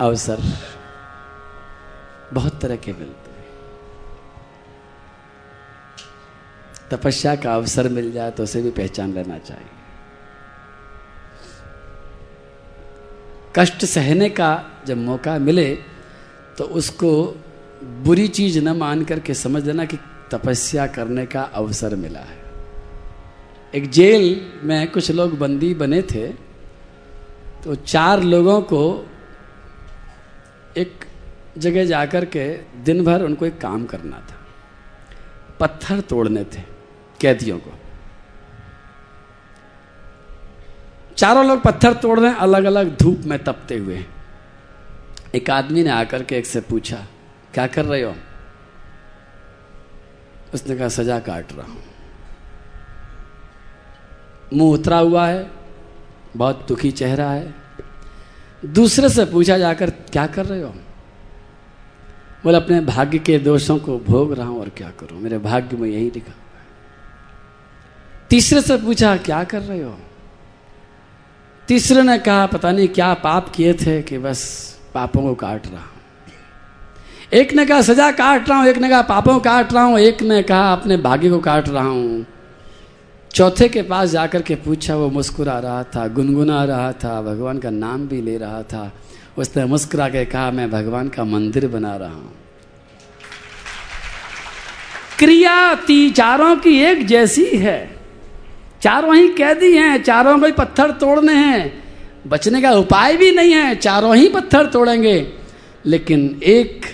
[0.00, 0.42] अवसर
[2.32, 3.46] बहुत तरह के मिलते हैं।
[6.90, 9.70] तपस्या का अवसर मिल जाए तो उसे भी पहचान लेना चाहिए।
[13.56, 14.50] कष्ट सहने का
[14.86, 15.68] जब मौका मिले
[16.58, 17.10] तो उसको
[18.04, 19.96] बुरी चीज़ न मान करके समझ लेना कि
[20.30, 22.41] तपस्या करने का अवसर मिला है।
[23.74, 24.24] एक जेल
[24.62, 26.26] में कुछ लोग बंदी बने थे
[27.64, 28.82] तो चार लोगों को
[30.76, 31.04] एक
[31.58, 32.46] जगह जाकर के
[32.84, 34.36] दिन भर उनको एक काम करना था।
[35.60, 36.62] पत्थर तोड़ने थे
[37.20, 37.72] कैदियों को।
[41.16, 44.04] चारों लोग पत्थर तोड़ रहे अलग अलग धूप में तपते हुए।
[45.34, 47.06] एक आदमी ने आकर के एक से पूछा,
[47.54, 48.14] क्या कर रहे हो?
[50.54, 51.82] उसने कहा, सजा काट रहा हूँ।
[54.52, 55.50] मुँह उतरा हुआ है,
[56.36, 57.54] बहुत दुखी चेहरा है।
[58.64, 60.74] दूसरे से पूछा जाकर, क्या कर रहे हो?
[62.44, 65.20] बोले, अपने भाग्य के दोषों को भोग रहा हूँ और क्या करूँ?
[65.20, 66.66] मेरे भाग्य में यही लिखा हुआ है।
[68.30, 69.98] तीसरे से पूछा, क्या कर रहे हो?
[71.68, 75.76] तीसरे ने कहा, पता नहीं क्या पाप किए थे कि बस पापों को काट रहा
[75.76, 75.88] हूँ।
[77.32, 79.98] एक ने कहा, सजा काट रहा हूँ, एक ने कहा, पापों को काट रहा हूँ।
[79.98, 82.26] एक ने कहा, अपने भाग्य को काट रहा हूँ।
[83.34, 87.70] चौथे के पास जाकर के पूछा, वो मुस्कुरा रहा था, गुनगुना रहा था, भगवान का
[87.70, 88.92] नाम भी ले रहा था।
[89.38, 92.34] उसने मुस्कुरा के कहा, मैं भगवान का मंदिर बना रहा हूँ।
[95.18, 97.96] क्रिया ती चारों की एक जैसी है।
[98.82, 101.84] चारों ही कैदी हैं, चारों को ही पत्थर तोड़ने हैं।
[102.26, 105.32] बचने का उपाय भी नहीं है, चारों ही पत्थर तोड़ेंगे।
[105.86, 106.86] लेकिन एक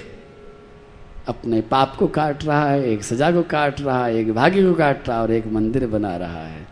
[1.28, 4.74] अपने पाप को काट रहा है, एक सजा को काट रहा है, एक भाग्य को
[4.74, 6.66] काट रहा है और एक मंदिर बना रहा है।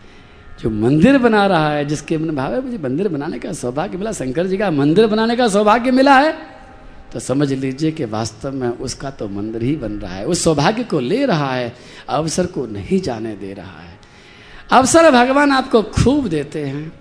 [0.60, 4.12] जो मंदिर बना रहा है, जिसके मन भाव है, मुझे मंदिर बनाने का सौभाग्य मिला,
[4.12, 6.32] शंकर जी का मंदिर बनाने का सौभाग्य मिला है
[7.12, 10.84] तो समझ लीजिए कि वास्तव में उसका तो मंदिर ही बन रहा है, उस सौभाग्य
[10.84, 11.72] को ले रहा है,
[12.08, 13.98] अवसर को नहीं जाने दे रहा है।
[14.72, 16.92] अवसर भगवान आपको खूब देते हैं।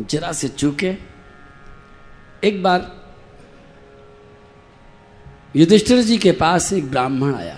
[0.00, 0.94] जरा से चूके,
[2.44, 2.90] एक बार
[5.54, 7.56] युधिष्ठिर जी के पास एक ब्राह्मण आया।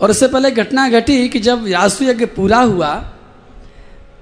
[0.00, 2.94] और उससे पहले घटना घटी कि जब यासु यज्ञ पूरा हुआ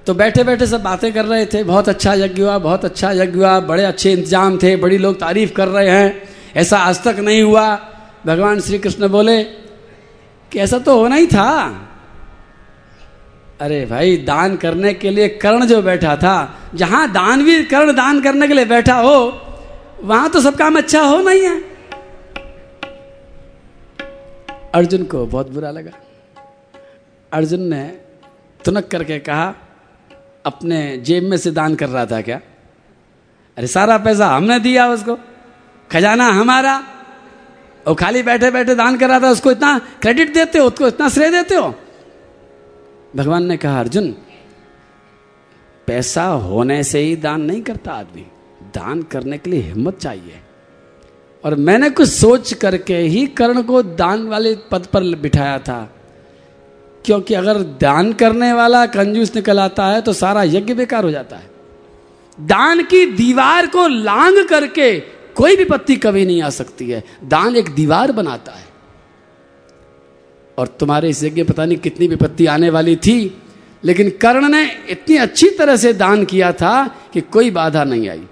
[0.07, 3.39] तो बैठे बैठे सब बातें कर रहे थे। बहुत अच्छा यज्ञ हुआ, बहुत अच्छा यज्ञ
[3.39, 7.43] हुआ, बड़े अच्छे इंतज़ाम थे, बड़ी लोग तारीफ़ कर रहे हैं। ऐसा आज तक नहीं
[7.43, 7.75] हुआ।
[8.27, 11.49] भगवान श्री कृष्ण बोले कि ऐसा तो होना ही था।
[13.61, 18.21] अरे भाई, दान करने के लिए कर्ण जो बैठा था, जहाँ दान भी कर्ण दान
[18.21, 19.19] करने के लिए बैठा हो,
[20.03, 21.72] वहाँ तो सब काम अच्छा हो नहीं है।
[24.75, 25.91] अर्जुन को बहुत बुरा लगा।
[27.33, 28.01] अर्जुन ने
[28.65, 29.55] तुनक करके कहा,
[30.47, 32.41] अपने जेब में से दान कर रहा था क्या?
[33.59, 35.19] अरे सारा पैसा हमने दिया उसको।
[35.93, 36.85] खजाना हमारा।
[37.87, 41.09] और खाली बैठे बैठे दान कर रहा था, उसको इतना क्रेडिट देते हो, उसको इतना
[41.09, 41.75] श्रेय देते हो?
[43.17, 44.15] भगवान ने कहा, अर्जुन,
[45.87, 48.27] पैसा होने से ही दान नहीं करता आदमी।
[48.63, 50.41] दान करने के लिए हिम्मत चाहिए।
[51.45, 55.95] और मैंने कुछ सोच करके ही कर्ण को दान वाले पद पर बिठाया था।
[57.05, 61.37] क्योंकि अगर दान करने वाला कंजूस निकल आता है तो सारा यज्ञ बेकार हो जाता
[61.37, 61.51] है।
[62.41, 65.01] दान की दीवार को लांग करके
[65.35, 68.67] कोई विपत्ति कभी नहीं आ सकती है। दान एक दीवार बनाता है।
[70.59, 73.43] और तुम्हारे इस यज्ञ पता नहीं कितनी विपत्ति आने वाली थी,
[73.85, 78.25] लेकिन कर्ण ने इतनी अच्छी तरह से दान किया था कि कोई बाधा नहीं आई।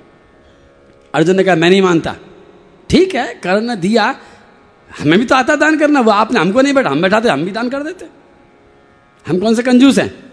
[1.15, 2.17] अर्जुन ने कहा, मैं नहीं मानता।
[2.91, 4.21] ठीक है, कर्ण ने दिया,
[5.01, 7.51] हमें भी तो आता दान करना, वो आपने हमको नहीं बैठा, हम बैठाते, हम भी
[7.51, 8.07] दान कर देते।
[9.27, 10.25] हम कौन से कंजूस हैं?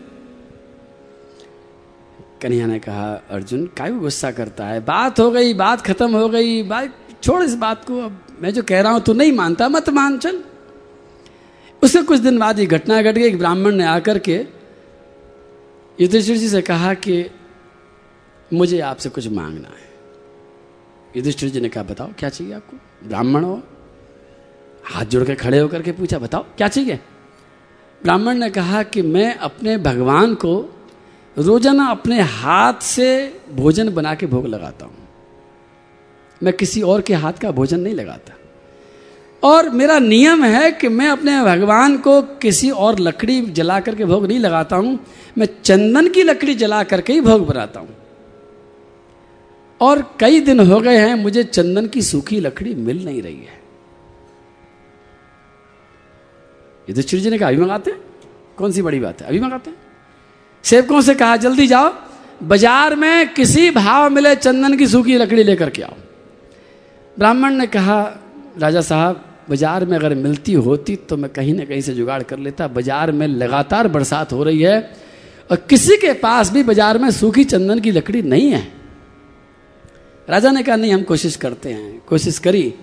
[2.42, 4.80] कन्हैया ने कहा, अर्जुन, काय गुस्सा करता है?
[4.86, 6.94] बात हो गई, बात खत्म हो गई बात
[7.24, 10.18] छोड़ इस बात को, अब मैं जो कह रहा हूँ, तू नहीं मानता, मत मान,
[10.18, 10.44] चल।
[11.84, 14.46] उसके कुछ दिन बाद ये घटना घट गई, एक ब्राह्मण ने आकर के
[16.02, 17.30] युधिष्ठिर जी से कहा कि
[18.54, 19.87] मुझे आपसे कुछ मांगना है।
[21.18, 22.78] युधिष्ठिर जी ने कहा, बताओ, क्या चाहिए आपको?
[23.08, 23.64] ब्राह्मण हो।
[24.84, 27.00] हाथ जोड़ के खड़े होकर के पूछा, बताओ, क्या चाहिए?
[28.04, 30.74] ब्राह्मण ने कहा कि, मैं अपने भगवान को
[31.38, 34.96] रोज़ाना अपने हाथ से भोजन बना के भोग लगाता हूँ।
[36.44, 38.34] मैं किसी और के हाथ का भोजन नहीं लगाता।
[39.44, 44.28] और मेरा नियम है कि मैं अपने भगवान को किसी और लकड़ी जला करके भोग
[44.28, 45.00] नहीं लगाता हूँ।
[45.38, 47.90] मैं चंदन की लकड़ी जला करके ही भोग बनाता हूँ।
[49.82, 53.56] और कई दिन हो गए हैं, मुझे चंदन की सूखी लकड़ी मिल नहीं रही है।
[56.88, 58.00] युधिष्ठिर जी ने कहा, अभी मंगाते हैं?
[58.58, 59.28] कौन सी बड़ी बात है?
[59.28, 59.78] अभी मंगाते हैं।
[60.64, 61.94] सेवकों से कहा, जल्दी जाओ,
[62.44, 65.96] बाज़ार में किसी भाव मिले चंदन की सूखी लकड़ी लेकर के आओ।
[67.18, 68.00] ब्राह्मण ने कहा,
[68.60, 72.40] राजा साहब, बाज़ार में अगर मिलती होती तो मैं कहीं ना कहीं से जुगाड़ कर
[72.40, 74.80] लेता। बाज़ार में लगातार बरसात हो रही है
[75.52, 78.77] और किसी के पास भी बाज़ार में सूखी चंदन की लकड़ी नहीं है।
[80.28, 82.74] राजा ने कहा, नहीं, हम कोशिश करते हैं। कोशिश करी।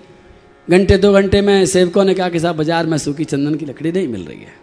[0.69, 3.93] घंटे, दो घंटे में सेवकों ने कहा कि साहब, बाज़ार में सूखी चंदन की लकड़ी
[3.93, 4.63] नहीं मिल रही है।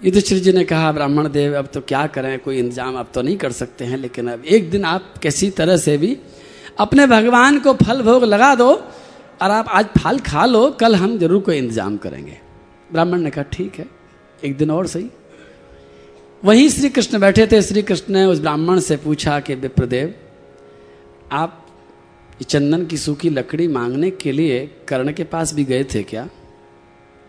[0.00, 2.38] युधिष्ठिर जी ने कहा, ब्राह्मण देव, अब तो क्या करें?
[2.38, 5.76] कोई इंतज़ाम अब तो नहीं कर सकते हैं, लेकिन अब एक दिन आप किसी तरह
[5.76, 6.16] से भी
[6.78, 8.68] अपने भगवान को फल भोग लगा दो
[9.42, 12.38] और आप आज फल खा लो, कल हम ज़रूर कोई इंतज़ाम करेंगे।
[12.92, 13.86] ब्राह्मण ने कहा, ठीक है,
[14.44, 15.08] एक दिन और सही।
[16.42, 20.14] वहीं श्री कृष्ण बैठे थे। श्री कृष्ण ने उस ब्राह्मण से पूछा कि, विप्रदेव
[21.32, 21.58] आप
[22.48, 24.58] चंदन की सूखी लकड़ी मांगने के लिए
[24.88, 26.24] कर्ण के पास भी गए थे क्या?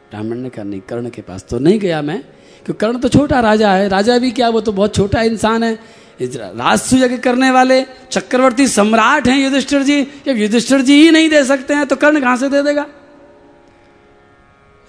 [0.09, 2.19] ब्राह्मण ने कहा, नहीं, कर्ण के पास तो नहीं गया मैं,
[2.65, 5.73] क्योंकि कर्ण तो छोटा राजा है। राजा भी क्या, वो तो बहुत छोटा इंसान है।
[6.21, 7.81] राजसु यज्ञ करने वाले,
[8.11, 12.21] चक्रवर्ती सम्राट हैं युधिष्ठिर जी। जब युधिष्ठिर जी ही नहीं दे सकते हैं तो कर्ण
[12.21, 12.85] कहाँ से दे देगा?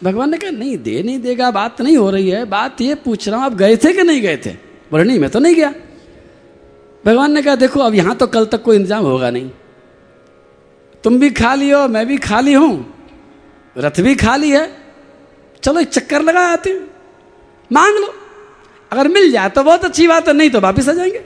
[0.00, 3.28] भगवान ने कहा, नहीं, दे नहीं देगा, बात नहीं हो रही है। बात ये पूछ
[3.28, 4.50] रहा हूँ, आप गए थे कि नहीं गए थे?
[4.90, 5.72] बोले नहीं मैं तो नहीं गया।
[7.06, 9.50] भगवान ने कहा, देखो, अब यहाँ तो कल तक कोई इंतज़ाम होगा नहीं।
[11.04, 12.94] तुम भी खाली हो, मैं भी खाली हूँ।
[13.78, 14.76] रथ भी खाली है।
[15.62, 16.90] चलो, एक चक्कर लगा आते हैं।
[17.72, 18.14] मांग लो।
[18.92, 21.18] अगर मिल जाए तो बहुत अच्छी बात है, नहीं तो वापिस आ जाएँगे।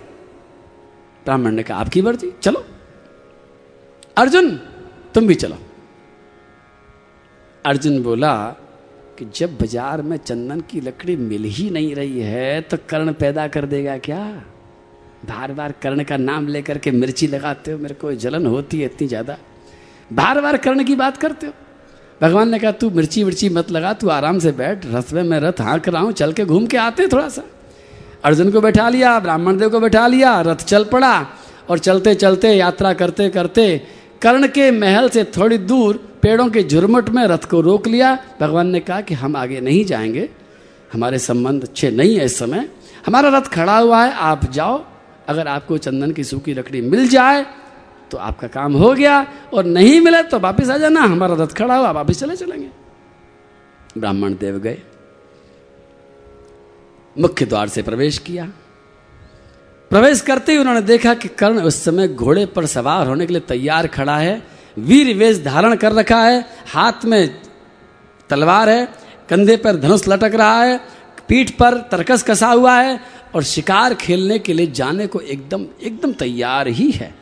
[1.24, 2.64] ब्राह्मण ने कहा, आपकी मर्ज़ी, चलो।
[4.16, 4.50] अर्जुन,
[5.14, 5.56] तुम भी चलो।
[7.66, 8.34] अर्जुन बोला
[9.18, 13.48] कि, जब बाज़ार में चंदन की लकड़ी मिल ही नहीं रही है तो कर्ण पैदा
[13.48, 14.44] कर देगा क्या?
[15.26, 18.86] बार बार कर्ण का नाम लेकर के मिर्ची लगाते हो, मेरे को जलन होती है
[18.86, 19.36] इतनी ज़्यादा।
[20.12, 21.52] बार बार कर्ण की बात करते हो।
[22.20, 25.40] भगवान ने कहा, तू मिर्ची मिर्ची मत लगा, तू आराम से बैठ, रथ में मैं
[25.40, 27.42] रथ हाँक रहा हूँ, चल के घूम के आते थोड़ा सा।
[28.24, 31.26] अर्जुन को बैठा लिया, ब्राह्मण देव को बैठा लिया, रथ चल पड़ा
[31.68, 33.66] और चलते चलते यात्रा करते करते
[34.22, 38.66] कर्ण के महल से थोड़ी दूर पेड़ों के झुरमट में रथ को रोक लिया। भगवान
[38.66, 40.28] ने कहा कि हम आगे नहीं जाएँगे,
[40.92, 42.68] हमारे संबंध अच्छे नहीं है इस समय।
[43.06, 44.84] हमारा रथ खड़ा हुआ है, आप जाओ।
[45.28, 47.46] अगर आपको चंदन की सूखी लकड़ी मिल जाए
[48.10, 49.16] तो आपका काम हो गया।
[49.54, 52.68] और नहीं मिला तो वापिस आ जाना। हमारा रथ खड़ा हुआ वापिस चले चलेंगे।
[53.98, 54.82] ब्राह्मण देव गए।
[57.18, 58.48] मुख्य द्वार से प्रवेश किया।
[59.90, 63.42] प्रवेश करते ही उन्होंने देखा कि कर्ण उस समय घोड़े पर सवार होने के लिए
[63.48, 64.42] तैयार खड़ा है।
[64.78, 67.40] वीर वेश धारण कर रखा है। हाथ में
[68.30, 68.86] तलवार है।
[69.28, 70.80] कंधे पर धनुष लटक रहा है।
[71.28, 73.00] पीठ पर तरकस कसा हुआ है।
[73.34, 77.14] और शिकार खेलने के लिए जाने को एकदम एकदम तैयार ही है।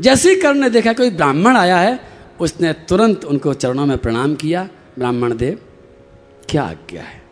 [0.00, 2.00] जैसे ही कर्ण ने देखा कोई ब्राह्मण आया है,
[2.40, 4.68] उसने तुरंत उनको चरणों में प्रणाम किया।
[4.98, 5.58] ब्राह्मण देव,
[6.48, 7.22] क्या आज्ञा है?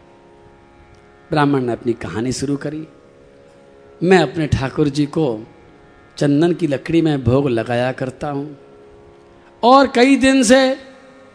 [1.30, 2.88] ब्राह्मण ने अपनी कहानी शुरू करी।
[4.02, 5.46] मैं अपने ठाकुर जी को
[6.16, 8.58] चंदन की लकड़ी में भोग लगाया करता हूँ।
[9.62, 10.89] और कई दिन से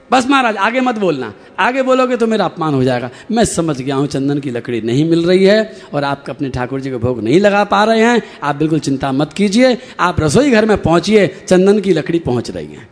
[0.10, 3.96] बस महाराज, आगे मत बोलना। आगे बोलोगे तो मेरा अपमान हो जाएगा। मैं समझ गया
[3.96, 7.22] हूँ, चंदन की लकड़ी नहीं मिल रही है और आप अपने ठाकुर जी को भोग
[7.24, 11.28] नहीं लगा पा रहे हैं। आप बिल्कुल चिंता मत कीजिए। आप रसोई घर में पहुंचिए,
[11.48, 12.88] चंदन की लकड़ी पहुँच रही है।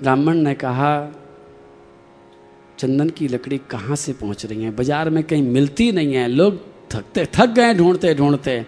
[0.00, 1.12] ब्राह्मण ने कहा,
[2.78, 4.70] चंदन की लकड़ी कहाँ से पहुँच रही है?
[4.70, 6.60] बाज़ार में कहीं मिलती नहीं है। लोग
[6.90, 8.64] थकते, थक गए, ढूंढते ढूंढते।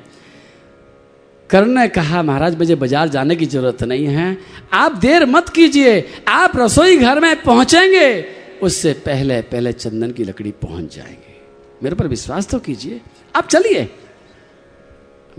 [1.51, 4.37] कर्ण ने कहा, महाराज, मुझे बाज़ार जाने की ज़रूरत नहीं है।
[4.73, 8.25] आप देर मत कीजिए। आप रसोई घर में पहुँचेंगे।
[8.63, 11.39] उससे पहले पहले चंदन की लकड़ी पहुँच जाएँगे।
[11.83, 13.01] मेरे पर विश्वास तो कीजिए।
[13.35, 13.89] आप चलिए।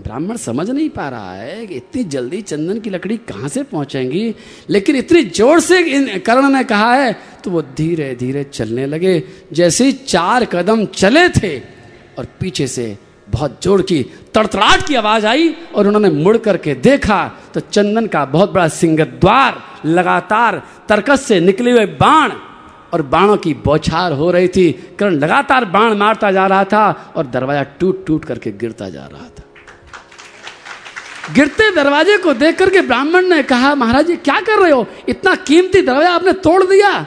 [0.00, 4.34] ब्राह्मण समझ नहीं पा रहा है कि इतनी जल्दी चंदन की लकड़ी कहाँ से पहुंचेंगी।
[4.70, 7.12] लेकिन इतनी ज़ोर से कर्ण ने कहा है
[7.44, 11.58] तो वो धीरे धीरे चलने लगे। जैसे चार कदम चले थे
[12.18, 12.96] और पीछे से
[13.28, 14.02] बहुत ज़ोर की
[14.34, 17.20] तड़तड़ाहट की आवाज़ आई और उन्होंने मुड़ करके देखा
[17.54, 22.32] तो चंदन का बहुत बड़ा सिंहद्वार लगातार तरकस से निकले हुए बाण
[22.92, 27.26] और बाणों की बौछार हो रही थी। करण लगातार बाण मारता जा रहा था और
[27.26, 29.44] दरवाज़ा टूट टूट करके गिरता जा रहा था।
[31.34, 34.86] गिरते दरवाजे को देख करके ब्राह्मण ने कहा, महाराज जी, क्या कर रहे हो?
[35.08, 37.06] इतना कीमती दरवाज़ा आपने तोड़ दिया?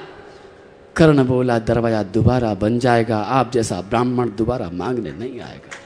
[0.96, 5.84] कर्ण बोला, दरवाज़ा दोबारा बन जाएगा, आप जैसा ब्राह्मण दोबारा मांगने नहीं आएगा।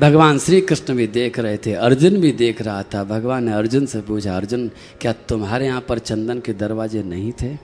[0.00, 3.86] भगवान श्री कृष्ण भी देख रहे थे, अर्जुन भी देख रहा था। भगवान ने अर्जुन
[3.86, 4.70] से पूछा, अर्जुन,
[5.00, 7.56] क्या तुम्हारे यहाँ पर चंदन के दरवाजे नहीं थे?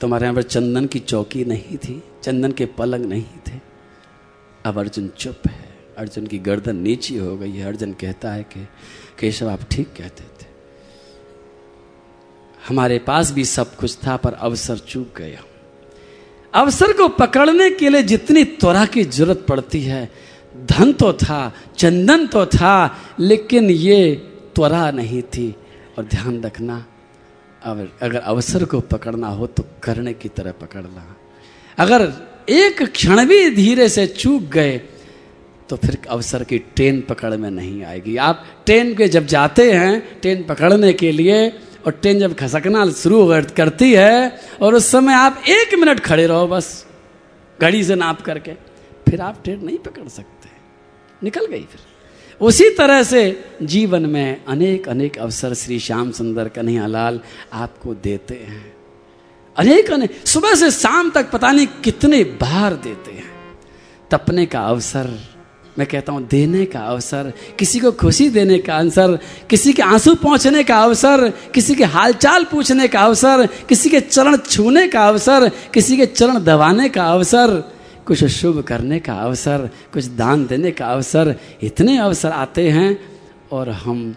[0.00, 3.60] तुम्हारे यहाँ पर चंदन की चौकी नहीं थी, चंदन के पलंग नहीं थे?
[4.64, 5.68] अब अर्जुन चुप है।
[5.98, 8.68] अर्जुन की गर्दन नीची हो गई है। अर्जुन कहता है कि,
[9.20, 10.46] केशव, आप ठीक कहते थे।
[12.68, 15.44] हमारे पास भी सब कुछ था, पर अवसर चूक गया।
[16.54, 20.21] अवसर को पकड़ने के लिए जितनी त्वरा की ज़रूरत पड़ती है
[20.70, 22.74] धन तो था, चंदन तो था,
[23.20, 24.14] लेकिन ये
[24.54, 25.54] त्वरा नहीं थी।
[25.98, 26.84] और ध्यान रखना,
[27.62, 31.04] अगर अगर अवसर को पकड़ना हो तो करने की तरह पकड़ना।
[31.78, 32.12] अगर
[32.48, 34.80] एक क्षण भी धीरे से चूक गए
[35.68, 40.20] तो फिर अवसर की ट्रेन पकड़ में नहीं आएगी। आप ट्रेन के जब जाते हैं,
[40.20, 41.48] ट्रेन पकड़ने के लिए,
[41.86, 43.26] और ट्रेन जब खसकना शुरू
[43.56, 46.86] करती है, और उस समय आप एक मिनट खड़े रहो बस,
[47.58, 48.52] घड़ी से नाप करके।
[49.12, 50.48] फिर आप ट्रेन नहीं पकड़ सकते।
[51.22, 51.80] निकल गई फिर।
[52.40, 57.20] उसी तरह से जीवन में अनेक अनेक अवसर श्री श्याम सुंदर कन्हैयालाल
[57.52, 58.74] आपको देते हैं।
[59.56, 63.58] अनेक अनेक सुबह से शाम तक पता नहीं कितने बार देते हैं।
[64.10, 65.20] तपने का अवसर,
[65.78, 69.18] मैं कहता हूँ देने का अवसर, किसी को खुशी देने का अवसर,
[69.50, 74.36] किसी के आँसू पहुँचने का अवसर, किसी के हालचाल पूछने का अवसर, किसी के चरण
[74.36, 77.71] छूने का अवसर, किसी के चरण दबाने का अवसर
[78.06, 82.98] कुछ शुभ करने का अवसर, कुछ दान देने का अवसर, इतने अवसर आते हैं
[83.52, 84.16] और हम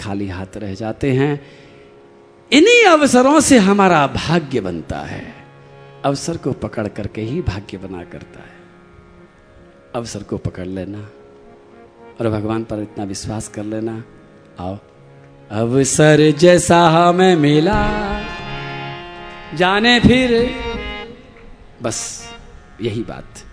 [0.00, 1.46] खाली हाथ रह जाते हैं।
[2.52, 5.34] इन्हीं अवसरों से हमारा भाग्य बनता है।
[6.04, 8.62] अवसर को पकड़ करके ही भाग्य बना करता है।
[9.94, 11.10] अवसर को पकड़ लेना
[12.20, 14.04] और भगवान पर इतना विश्वास कर लेना,
[14.60, 14.78] आओ।
[15.50, 18.20] अवसर जैसा हमें मिला,
[19.54, 20.50] जाने फिर,
[21.82, 22.21] बस।
[22.82, 23.44] यही बात।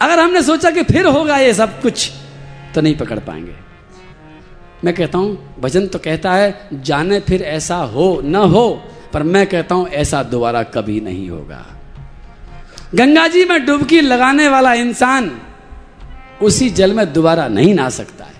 [0.00, 2.10] अगर हमने सोचा कि फिर होगा ये सब कुछ
[2.74, 3.54] तो नहीं पकड़ पाएँगे।
[4.84, 9.46] मैं कहता हूँ, भजन तो कहता है, जाने फिर ऐसा हो ना हो, पर मैं
[9.46, 11.64] कहता हूँ, ऐसा दोबारा कभी नहीं होगा।
[12.94, 15.30] गंगा जी में डुबकी लगाने वाला इंसान
[16.42, 18.33] उसी जल में दोबारा नहीं ना सकता। है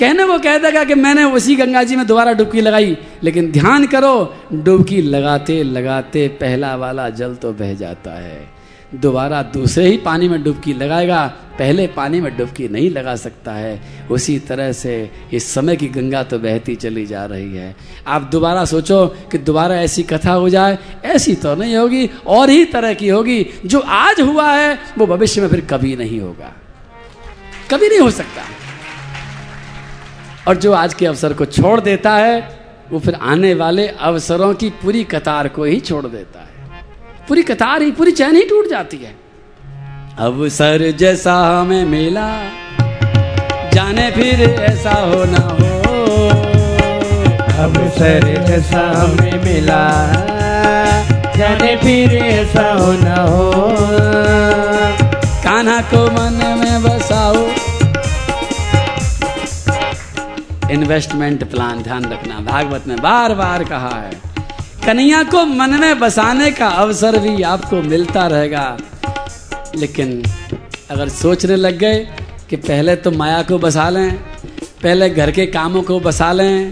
[0.00, 3.86] कहने वो कह देगा कि मैंने उसी गंगा जी में दोबारा डुबकी लगाई, लेकिन ध्यान
[3.86, 8.56] करो, डुबकी लगाते लगाते पहला वाला जल तो बह जाता है।
[8.94, 11.26] दोबारा दूसरे ही पानी में डुबकी लगाएगा,
[11.58, 13.80] पहले पानी में डुबकी नहीं लगा सकता है।
[14.10, 17.76] उसी तरह से इस समय की गंगा तो बहती चली जा रही है।
[18.06, 22.64] आप दोबारा सोचो कि दोबारा ऐसी कथा हो जाए, ऐसी तो नहीं होगी, और ही
[22.64, 26.52] तरह की होगी। जो आज हुआ है, वो भविष्य में फिर कभी नहीं होगा।
[27.70, 28.42] कभी नहीं हो सकता।
[30.48, 32.36] और जो आज के अवसर को छोड़ देता है,
[32.90, 36.84] वो फिर आने वाले अवसरों की पूरी कतार को ही छोड़ देता है।
[37.28, 39.14] पूरी कतार ही, पूरी चैन ही टूट जाती है।
[40.18, 42.28] अवसर जैसा हमें मिला,
[43.72, 45.66] जाने फिर ऐसा हो ना हो।
[47.64, 49.82] अवसर जैसा हमें मिला,
[51.36, 53.50] जाने फिर ऐसा हो ना हो।
[55.44, 56.65] कान्हा को मन में
[60.76, 64.10] इन्वेस्टमेंट प्लान ध्यान रखना। भागवत ने बार बार कहा है,
[64.86, 68.66] कन्हैया को मन में बसाने का अवसर भी आपको मिलता रहेगा।
[69.76, 70.22] लेकिन
[70.90, 71.96] अगर सोचने लग गए
[72.50, 74.12] कि पहले तो माया को बसा लें,
[74.82, 76.70] पहले घर के कामों को बसा लें,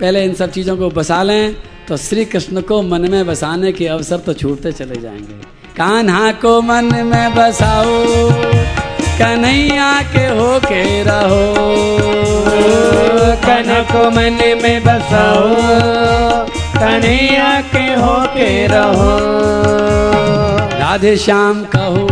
[0.00, 1.56] पहले इन सब चीज़ों को बसा लें
[1.88, 5.42] तो श्री कृष्ण को मन में बसाने के अवसर तो छूटते चले जाएँगे।
[5.76, 8.59] कान्हा को मन में बसाओ।
[9.20, 11.54] कन्हैया के हो के रहो।
[13.46, 15.54] कन्हा को मन में बसाओ।
[16.80, 19.18] कन्हैया के हो के रहो।
[20.78, 22.08] राधे श्याम कहो,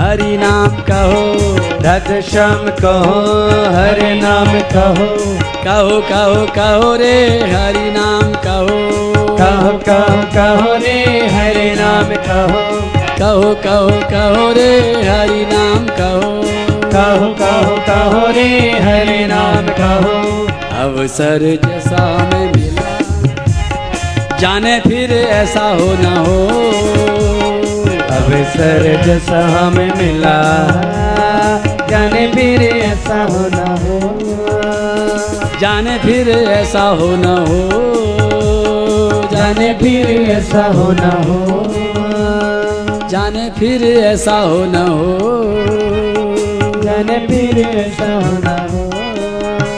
[0.00, 3.40] हरि नाम कहो। राधे श्याम कहो,
[3.76, 9.02] हरि नाम कहो। कहो कहो कहो रे, हरि नाम कहो।
[9.36, 14.70] कहो कहो कहो रे, हरि नाम कहो। कहो कहो कहो रे
[15.06, 16.30] हरि नाम कहो।
[16.94, 20.14] कहो कहो कहो रे हरि नाम कहो।
[20.78, 22.96] अवसर जैसा में मिला
[24.38, 26.38] जाने फिर ऐसा हो न हो।
[28.16, 30.34] अवसर जैसा हमें मिला
[31.90, 34.00] जाने फिर ऐसा हो न हो।
[35.60, 37.62] जाने फिर ऐसा हो न हो।
[39.32, 41.81] जाने फिर ऐसा हो न हो।
[43.22, 45.10] जाने फिर ऐसा हो न हो।
[46.82, 48.80] जाने फिर ऐसा हो न हो।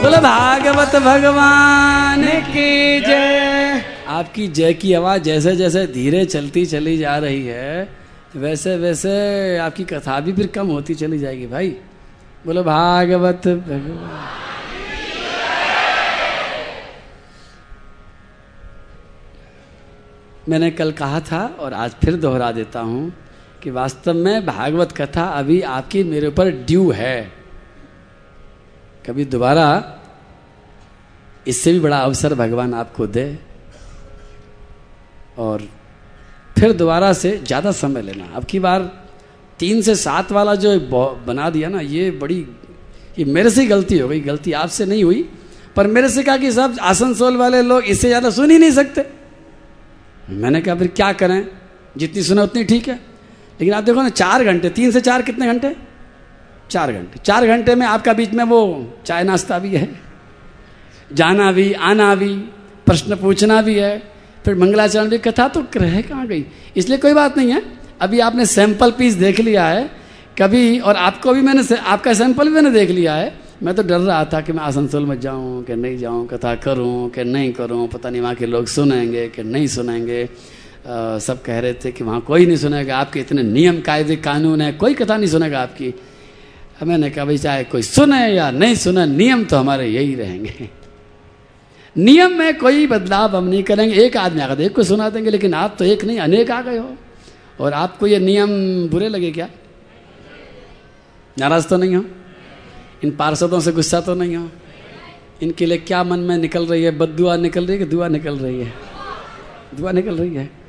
[0.02, 7.16] बोलो भागवत भगवान की जय। आपकी जय की आवाज़ जैसे जैसे धीरे चलती चली जा
[7.18, 7.88] रही है
[8.36, 9.12] वैसे वैसे
[9.58, 11.68] आपकी कथा भी फिर कम होती चली जाएगी भाई।
[12.46, 14.32] बोलो भागवत भगवान।
[20.48, 23.12] मैंने कल कहा था और आज फिर दोहरा देता हूँ।
[23.64, 27.32] कि वास्तव में भागवत कथा अभी आपकी मेरे ऊपर ड्यू है।
[29.06, 29.68] कभी दोबारा
[31.46, 33.26] इससे भी बड़ा अवसर भगवान आपको दे
[35.38, 35.62] और
[36.58, 38.82] फिर दोबारा से ज़्यादा समय लेना। अब की बार
[39.60, 40.78] तीन से सात वाला जो
[41.26, 42.38] बना दिया ना, ये बड़ी
[43.18, 45.22] ये मेरे से गलती हो गई। गलती आपसे नहीं हुई,
[45.76, 49.04] पर मेरे से कहा कि सब आसनसोल वाले लोग इससे ज़्यादा सुन ही नहीं सकते।
[50.30, 51.46] मैंने कहा, फिर क्या करें?
[51.96, 53.13] जितनी सुना उतनी ठीक है।
[53.60, 55.74] लेकिन आप देखो ना, चार घंटे, तीन से चार कितने घंटे?
[56.70, 58.60] चार घंटे। चार घंटे में आपका बीच में वो
[59.06, 59.88] चाय नाश्ता भी है,
[61.12, 62.34] जाना भी, आना भी,
[62.86, 64.02] प्रश्न पूछना भी है,
[64.44, 66.44] फिर मंगलाचरण की कथा तो रह कहाँ गई?
[66.76, 67.62] इसलिए कोई बात नहीं है।
[68.00, 69.90] अभी आपने सैंपल पीस देख लिया है,
[70.38, 73.32] कभी और आपको भी मैंने आपका सैंपल भी मैंने देख लिया है।
[73.62, 77.08] मैं तो डर रहा था कि मैं आसनसोल में जाऊँ, कि नहीं जाऊँ, कथा करूँ,
[77.10, 80.28] कि नहीं करूँ, पता नहीं वहाँ के लोग सुनेंगे, कि नहीं सुनेंगे।
[80.86, 84.60] आ, सब कह रहे थे कि वहाँ कोई नहीं सुनेगा आपके इतने नियम कायदे कानून
[84.60, 85.94] है कोई कथा नहीं सुनेगा आपकी।
[86.82, 90.70] मैंने कहा भाई चाहे कोई सुने या नहीं सुने नियम तो हमारे यही रहेंगे।
[91.98, 95.54] नियम में कोई बदलाव हम नहीं करेंगे। एक आदमी आकर एक को सुना देंगे लेकिन
[95.54, 96.96] आप तो एक नहीं अनेक आ गए हो।
[97.60, 98.48] और आपको ये नियम
[98.88, 99.48] बुरे लगे क्या?
[101.38, 102.04] नाराज़ तो नहीं हो?
[103.04, 104.50] इन पार्षदों से गुस्सा तो नहीं हो?
[105.42, 106.90] इनके लिए क्या मन में निकल रही है?
[106.90, 108.72] बदुआ निकल रही है कि दुआ निकल रही है?
[109.74, 110.63] दुआ निकल रही है।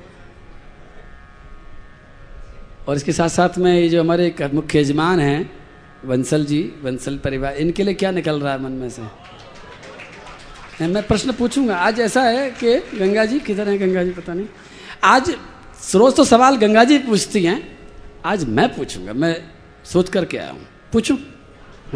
[2.87, 5.51] और इसके साथ साथ में ये जो हमारे मुख्य यजमान हैं
[6.05, 9.01] वंसल जी वंसल परिवार, इनके लिए क्या निकल रहा है मन में से?
[10.81, 14.47] मैं प्रश्न पूछूँगा। आज ऐसा है कि गंगा जी, किधर है गंगा जी, पता नहीं।
[15.03, 15.29] आज
[15.95, 17.61] रोज तो सवाल गंगा जी पूछती हैं।
[18.25, 19.35] आज मैं पूछूँगा, मैं
[19.85, 21.17] सोच करके आया हूँ। पूछूँ?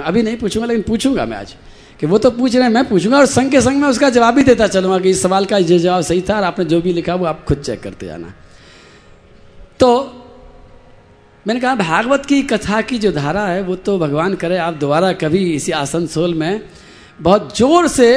[0.03, 1.55] अभी नहीं पूछूँगा, लेकिन पूछूँगा मैं आज।
[1.99, 4.35] कि वो तो पूछ रहे हैं, मैं पूछूँगा और संग के संग में उसका जवाब
[4.35, 6.93] भी देता चलूँगा कि इस सवाल का ये जवाब सही था और आपने जो भी
[6.93, 8.33] लिखा वो आप खुद चेक करते जाना
[9.79, 9.89] तो
[11.49, 15.11] मैंने कहा भागवत की कथा की जो धारा है वो तो भगवान करे आप दोबारा
[15.15, 16.61] कभी इसी आसनसोल में
[17.19, 18.09] बहुत ज़ोर से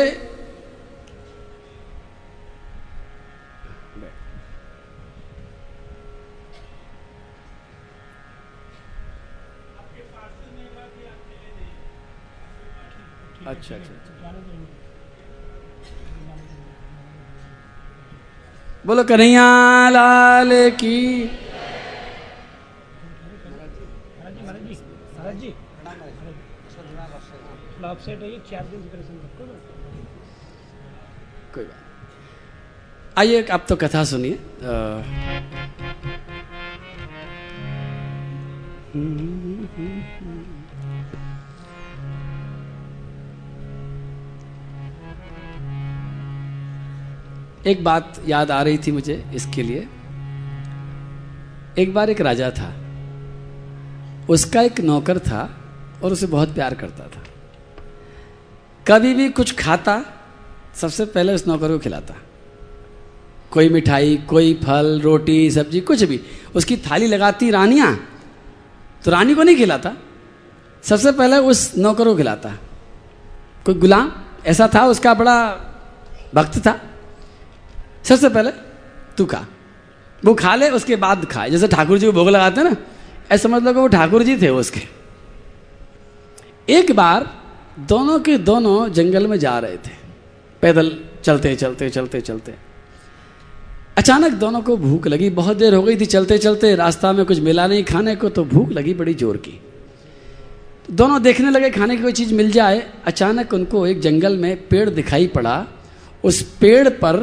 [13.47, 14.13] अच्छा अच्छा, अच्छा।
[18.87, 19.49] बोलो कन्हैया
[19.91, 20.99] लाल की
[31.55, 34.33] कोई बात आइए आप तो कथा सुनिए।
[47.67, 49.89] एक बात याद आ रही थी मुझे इसके लिए।
[51.83, 52.69] एक बार एक राजा था।
[54.29, 55.43] उसका एक नौकर था
[56.05, 57.23] और उसे बहुत प्यार करता था।
[58.89, 60.03] कभी भी कुछ खाता,
[60.77, 62.15] सबसे पहले उस नौकर को खिलाता।
[63.51, 66.21] कोई मिठाई, कोई फल, रोटी, सब्ज़ी, कुछ भी,
[66.55, 68.09] उसकी थाली लगाती रानियाँ
[69.05, 69.93] तो रानी को नहीं खिलाता।
[70.83, 72.53] सबसे पहले उस नौकर को खिलाता।
[73.67, 74.13] कोई गुलाम,
[74.47, 75.37] ऐसा था, उसका बड़ा
[76.35, 76.81] भक्त था।
[78.05, 78.51] सबसे पहले
[79.17, 79.45] तू खा।
[80.25, 82.77] वो खा ले, उसके बाद खाए। जैसे ठाकुर जी को भोग लगाते ना,
[83.31, 84.81] ऐसा समझ लो कि वो ठाकुर जी थे उसके।
[86.69, 87.42] एक बार
[87.79, 89.91] दोनों के दोनों जंगल में जा रहे थे।
[90.63, 92.55] पैदल चलते चलते चलते चलते।
[93.99, 97.41] अचानक दोनों को भूख लगी। बहुत देर हो गई थी चलते चलते। रास्ता में कुछ
[97.41, 99.61] मिला नहीं खाने को तो भूख लगी बड़ी ज़ोर की।
[100.91, 104.91] दोनों देखने लगे खाने की कोई चीज़ मिल जाए। अचानक उनको एक जंगल में पेड़
[104.91, 105.67] दिखाई पड़ा।
[106.25, 107.17] उस पेड़ पर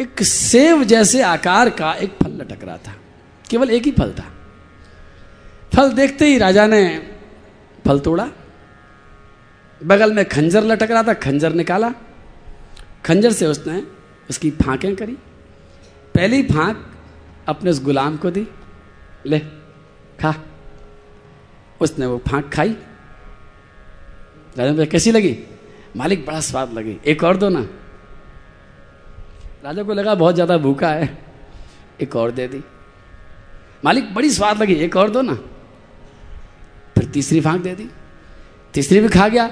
[0.00, 2.94] एक सेव जैसे आकार का एक फल लटक रहा था।
[3.50, 4.24] केवल एक ही फल था।
[5.74, 7.02] फल देखते ही राजा ने
[7.86, 8.28] फल तोड़ा।
[9.80, 11.92] बगल में खंजर लटक रहा था, खंजर निकाला।
[13.04, 13.82] खंजर से उसने
[14.30, 15.16] उसकी फांकें करी।
[16.14, 16.86] पहली फांक
[17.48, 18.46] अपने उस गुलाम को दी।
[19.26, 19.38] ले,
[20.20, 20.34] खा।
[21.80, 22.76] उसने वो फांक खाई।
[24.58, 25.38] राजा ने कैसी लगी?
[25.96, 27.60] मालिक, बड़ा स्वाद लगी। एक और दो ना।
[29.64, 31.18] राजा को लगा, बहुत ज़्यादा भूखा है।
[32.00, 32.62] एक और दे दी।
[33.84, 35.34] मालिक, बड़ी स्वाद लगी। एक और दो ना।
[36.96, 37.90] फिर तीसरी फांक दे दी।
[38.74, 39.50] तीसरी भी खा गया।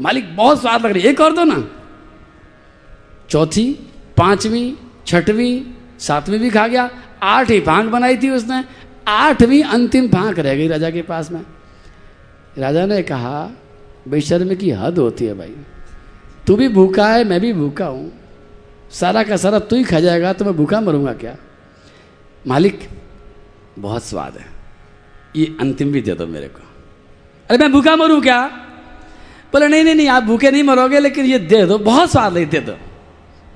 [0.00, 1.70] मालिक, बहुत स्वाद लग रही एक और दो ना।
[3.30, 3.72] चौथी,
[4.16, 5.62] पांचवी, छठवीं,
[5.98, 6.90] सातवीं भी खा गया।
[7.22, 8.64] आठ ही फांक बनाई थी उसने।
[9.08, 11.42] आठवीं अंतिम फांक रह गई राजा के पास में।
[12.58, 13.50] राजा ने कहा,
[14.08, 15.56] बेशर्म की हद होती है भाई।
[16.46, 18.12] तू भी भूखा है, मैं भी भूखा हूँ।
[18.90, 21.36] सारा का सारा तू ही खा जाएगा तो मैं भूखा मरूँगा क्या?
[22.46, 22.88] मालिक,
[23.78, 24.46] बहुत स्वाद है।
[25.36, 26.61] ये अंतिम भी दे दो मेरे को।
[27.52, 28.46] अरे मैं भूखा मरूं क्या?
[29.52, 32.46] बोले, नहीं नहीं नहीं, आप भूखे नहीं मरोगे, लेकिन ये दे दो, बहुत स्वाद नहीं
[32.46, 32.72] दे दो।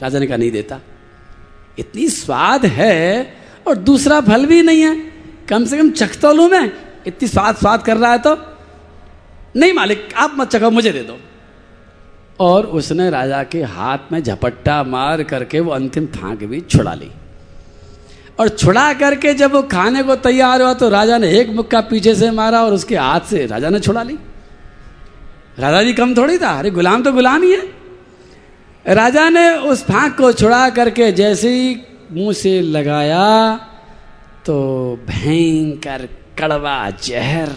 [0.03, 0.81] राजा ने कहा, नहीं देता।
[1.79, 3.37] इतनी स्वाद है,
[3.67, 5.13] और दूसरा फल भी नहीं है।
[5.49, 6.73] कम से कम चख तो लू मैं।
[7.07, 8.39] इतनी स्वाद स्वाद कर रहा है तो।
[9.57, 11.19] नहीं मालिक, आप मत चखो, मुझे दे दो।
[12.41, 17.11] और उसने राजा के हाथ में झपट्टा मार करके वो अंतिम थांक भी छुड़ा ली।
[18.39, 22.15] और छुड़ा करके जब वो खाने को तैयार हुआ तो राजा ने एक मुक्का पीछे
[22.15, 24.19] से मारा और उसके हाथ से राजा ने छुड़ा ली।
[25.59, 30.17] राजा जी कम थोड़ी था। अरे गुलाम तो गुलाम ही है। राजा ने उस फांक
[30.17, 31.77] को छुड़ा करके जैसे ही
[32.13, 33.25] मुँह से लगाया
[34.47, 34.57] तो
[35.07, 36.09] भयंकर
[36.39, 37.49] कड़वा जहर,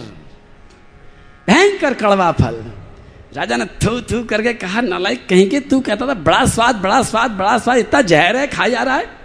[1.48, 2.56] भयंकर कड़वा फल।
[3.36, 7.02] राजा ने थू थू करके कहा, नालायक कहीं के तू कहता था, बड़ा स्वाद बड़ा
[7.02, 9.19] स्वाद बड़ा स्वाद, इतना जहर है खाया जा रहा है।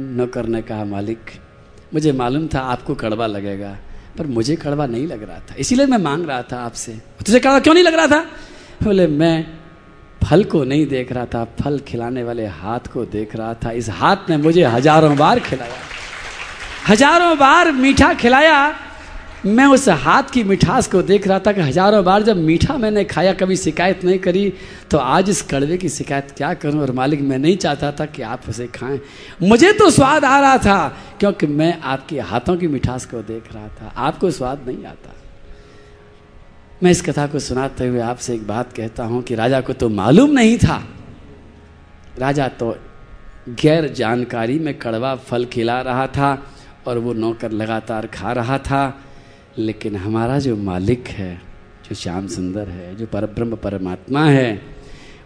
[0.00, 1.18] ने कहा मालिक।
[1.94, 3.76] मुझे मालूम था आपको कड़वा लगेगा,
[4.18, 7.58] पर मुझे कड़वा नहीं लग रहा था। इसीलिए मैं मांग रहा था आपसे। तुझे कड़वा
[7.58, 8.20] क्यों नहीं लग रहा था?
[8.82, 9.46] बोले, मैं
[10.24, 13.88] फल को नहीं देख रहा था, फल खिलाने वाले हाथ को देख रहा था। इस
[13.88, 15.76] हाथ ने मुझे हज़ारों बार खिलाया।
[16.88, 18.74] हज़ारों बार मीठा खिलाया
[19.44, 23.04] मैं उस हाथ की मिठास को देख रहा था कि हज़ारों बार जब मीठा मैंने
[23.04, 24.52] खाया, कभी शिकायत नहीं करी
[24.90, 26.80] तो आज इस कड़वे की शिकायत क्या करूँ?
[26.82, 29.00] और मालिक, मैं नहीं चाहता था कि आप उसे खाएँ।
[29.42, 30.88] मुझे तो स्वाद आ रहा था,
[31.20, 35.14] क्योंकि मैं आपके हाथों की मिठास को देख रहा था। आपको स्वाद नहीं आता।
[36.82, 39.88] मैं इस कथा को सुनाते हुए आपसे एक बात कहता हूँ कि राजा को तो
[39.90, 40.82] मालूम नहीं था।
[42.18, 42.76] राजा तो
[43.60, 46.36] गैर जानकारी में कड़वा फल खिला रहा था
[46.86, 48.82] और वो नौकर लगातार खा रहा था।
[49.58, 51.42] लेकिन हमारा जो मालिक है,
[51.88, 54.62] जो श्याम सुंदर है, जो परब्रह्म परमात्मा है,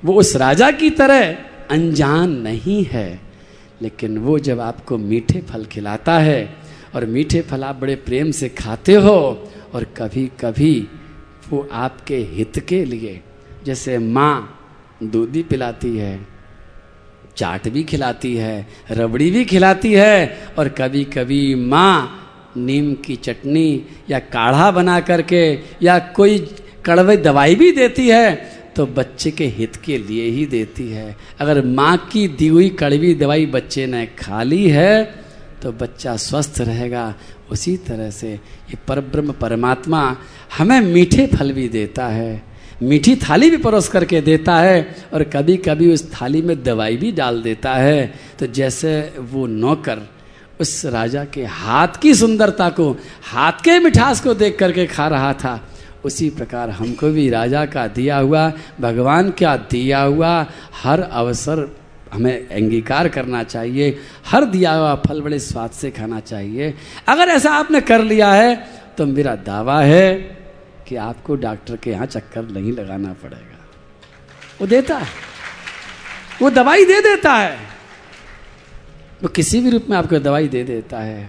[0.04, 1.32] वो उस राजा की तरह
[1.70, 3.20] अनजान नहीं है।
[3.82, 6.56] लेकिन वो जब आपको मीठे फल खिलाता है
[6.94, 10.88] और मीठे फल आप बड़े प्रेम से खाते हो और कभी कभी
[11.50, 13.22] वो आपके हित के लिए,
[13.64, 14.60] जैसे माँ
[15.02, 16.26] दूधी पिलाती है,
[17.36, 22.22] चाट भी खिलाती है, रबड़ी भी खिलाती है और कभी कभी माँ
[22.56, 23.68] नीम की चटनी
[24.10, 25.42] या काढ़ा बना करके
[25.82, 26.38] या कोई
[26.86, 28.34] कड़वे दवाई भी देती है
[28.76, 33.14] तो बच्चे के हित के लिए ही देती है। अगर माँ की दी हुई कड़वी
[33.14, 35.04] दवाई बच्चे ने खा ली है
[35.62, 37.14] तो बच्चा स्वस्थ रहेगा।
[37.50, 40.00] उसी तरह से ये परब्रह्म परमात्मा
[40.58, 42.42] हमें मीठे फल भी देता है,
[42.82, 47.12] मीठी थाली भी परोस करके देता है, और कभी कभी उस थाली में दवाई भी
[47.12, 48.90] डाल देता है। तो जैसे
[49.30, 50.06] वो नौकर
[50.60, 52.90] उस राजा के हाथ की सुंदरता को,
[53.24, 55.60] हाथ के मिठास को देख करके खा रहा था।
[56.04, 60.46] उसी प्रकार हमको भी राजा का दिया हुआ, भगवान का दिया हुआ
[60.82, 61.68] हर अवसर
[62.12, 66.74] हमें अंगीकार करना चाहिए, हर दिया हुआ फल बड़े स्वाद से खाना चाहिए।
[67.08, 68.56] अगर ऐसा आपने कर लिया है
[68.98, 70.14] तो मेरा दावा है
[70.88, 73.58] कि आपको डॉक्टर के यहाँ चक्कर नहीं लगाना पड़ेगा।
[74.60, 75.08] वो देता है।
[76.42, 77.75] वो दवाई दे देता है।
[79.22, 81.28] वो किसी भी रूप में आपको दवाई दे देता है।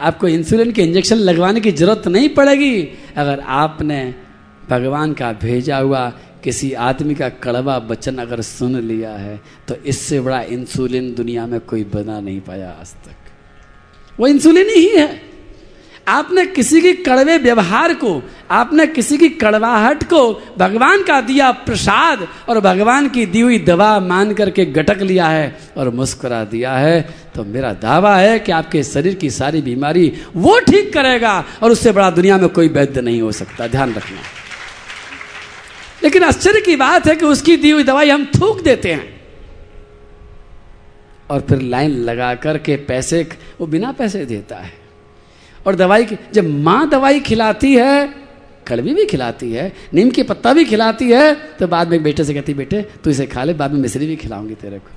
[0.00, 2.82] आपको इंसुलिन के इंजेक्शन लगवाने की ज़रूरत नहीं पड़ेगी।
[3.16, 4.14] अगर आपने
[4.70, 6.08] भगवान का भेजा हुआ
[6.44, 11.60] किसी आदमी का कड़वा वचन अगर सुन लिया है तो इससे बड़ा इंसुलिन दुनिया में
[11.60, 15.33] कोई बना नहीं पाया आज तक। वो इंसुलिन ही है।
[16.08, 22.28] आपने किसी की कड़वे व्यवहार को, आपने किसी की कड़वाहट को भगवान का दिया प्रसाद
[22.48, 27.14] और भगवान की दी हुई दवा मान करके गटक लिया है और मुस्कुरा दिया है।
[27.34, 31.92] तो मेरा दावा है कि आपके शरीर की सारी बीमारी वो ठीक करेगा और उससे
[31.92, 34.18] बड़ा दुनिया में कोई वैद्य नहीं हो सकता। ध्यान रखना।
[36.04, 39.22] लेकिन आश्चर्य की बात है कि उसकी दी हुई दवाई हम थूक देते हैं
[41.30, 43.28] और फिर लाइन लगा करके पैसे,
[43.60, 44.83] वो बिना पैसे देता है।
[45.66, 48.08] और दवाई की जब माँ दवाई खिलाती है,
[48.68, 52.34] कड़वी भी खिलाती है, नीम की पत्ता भी खिलाती है तो बाद में बेटे से
[52.34, 54.90] कहती, बेटे, तू इसे खा ले, बाद में मिश्री भी खिलाऊँगी तेरे को।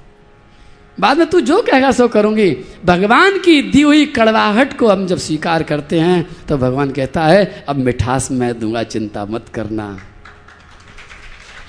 [0.97, 2.49] बाद में तू जो कहेगा, सो करूँगी।
[2.85, 7.65] भगवान की दी हुई कड़वाहट को हम जब स्वीकार करते हैं तो भगवान कहता है,
[7.69, 9.97] अब मिठास मैं दूँगा, चिंता मत करना।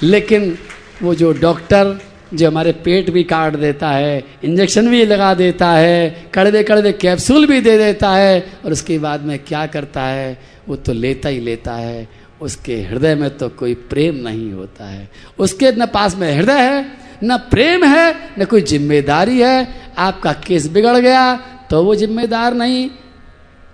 [0.02, 0.56] लेकिन
[1.02, 1.98] वो जो डॉक्टर
[2.34, 7.46] जो हमारे पेट भी काट देता है, इंजेक्शन भी लगा देता है, कड़वे कड़वे कैप्सूल
[7.46, 11.40] भी दे देता है, और उसके बाद में क्या करता है, वो तो लेता ही
[11.40, 12.08] लेता है।
[12.40, 15.08] उसके हृदय में तो कोई प्रेम नहीं होता है।
[15.38, 16.84] उसके न पास में हृदय है,
[17.24, 19.68] न प्रेम है, न कोई ज़िम्मेदारी है।
[19.98, 21.34] आपका केस बिगड़ गया
[21.70, 22.88] तो वो जिम्मेदार नहीं।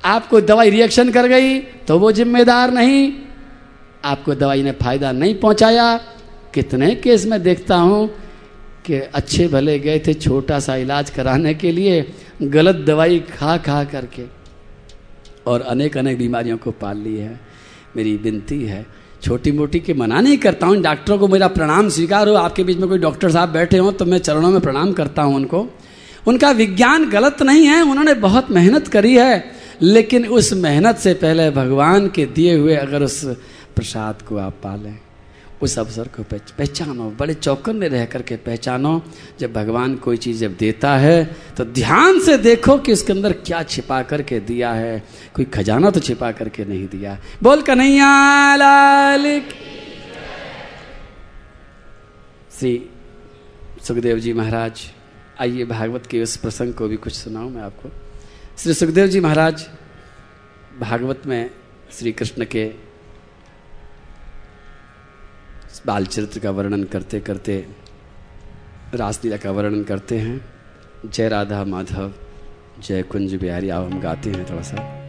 [0.05, 3.13] आपको दवाई रिएक्शन कर गई तो वो जिम्मेदार नहीं।
[4.05, 5.97] आपको दवाई ने फ़ायदा नहीं पहुँचाया।
[6.55, 8.09] कितने केस में देखता हूँ
[8.87, 12.07] कि अच्छे भले गए थे छोटा सा इलाज कराने के लिए,
[12.43, 14.25] गलत दवाई खा खा करके।
[15.47, 17.41] और अनेक अनेक बीमारियों को पाल ली है।
[17.97, 18.87] मेरी विनती है
[19.23, 22.79] छोटी मोटी के मना नहीं करता हूँ। डॉक्टरों को मेरा प्रणाम स्वीकार हो। आपके बीच
[22.79, 25.67] में कोई डॉक्टर साहब बैठे हों तो मैं चरणों में प्रणाम करता हूँ उनको।
[26.27, 29.45] उनका विज्ञान गलत नहीं है, उन्होंने बहुत मेहनत करी है।
[29.83, 33.25] लेकिन उस मेहनत से पहले भगवान के दिए हुए अगर उस
[33.77, 34.99] प्रसाद को आप पालें।
[35.65, 39.03] उस अवसर को पहचानो। बड़े चौकन में रह करके पहचानो।
[39.41, 41.25] जब भगवान कोई चीज़ जब देता है
[41.57, 45.03] तो ध्यान से देखो कि उसके अंदर क्या छिपा करके दिया है।
[45.35, 49.41] कोई खजाना तो छिपा करके नहीं दिया। बोल कन्हैया लाल
[52.55, 52.73] श्री
[53.83, 54.81] सुखदेव जी महाराज,
[55.41, 57.89] आइए भागवत के उस प्रसंग को भी कुछ सुनाऊं मैं आपको।
[58.59, 59.67] श्री सुखदेव जी महाराज,
[60.81, 61.51] भागवत में
[61.93, 62.65] श्री कृष्ण के
[65.87, 67.67] बाल चरित्र का वर्णन करते करते,
[68.95, 70.45] रासलीला का वर्णन करते हैं।
[71.07, 72.13] जय राधा माधव,
[72.81, 75.04] जय कुंज बिहारी, आओ हम गाते हैं थोड़ा सा।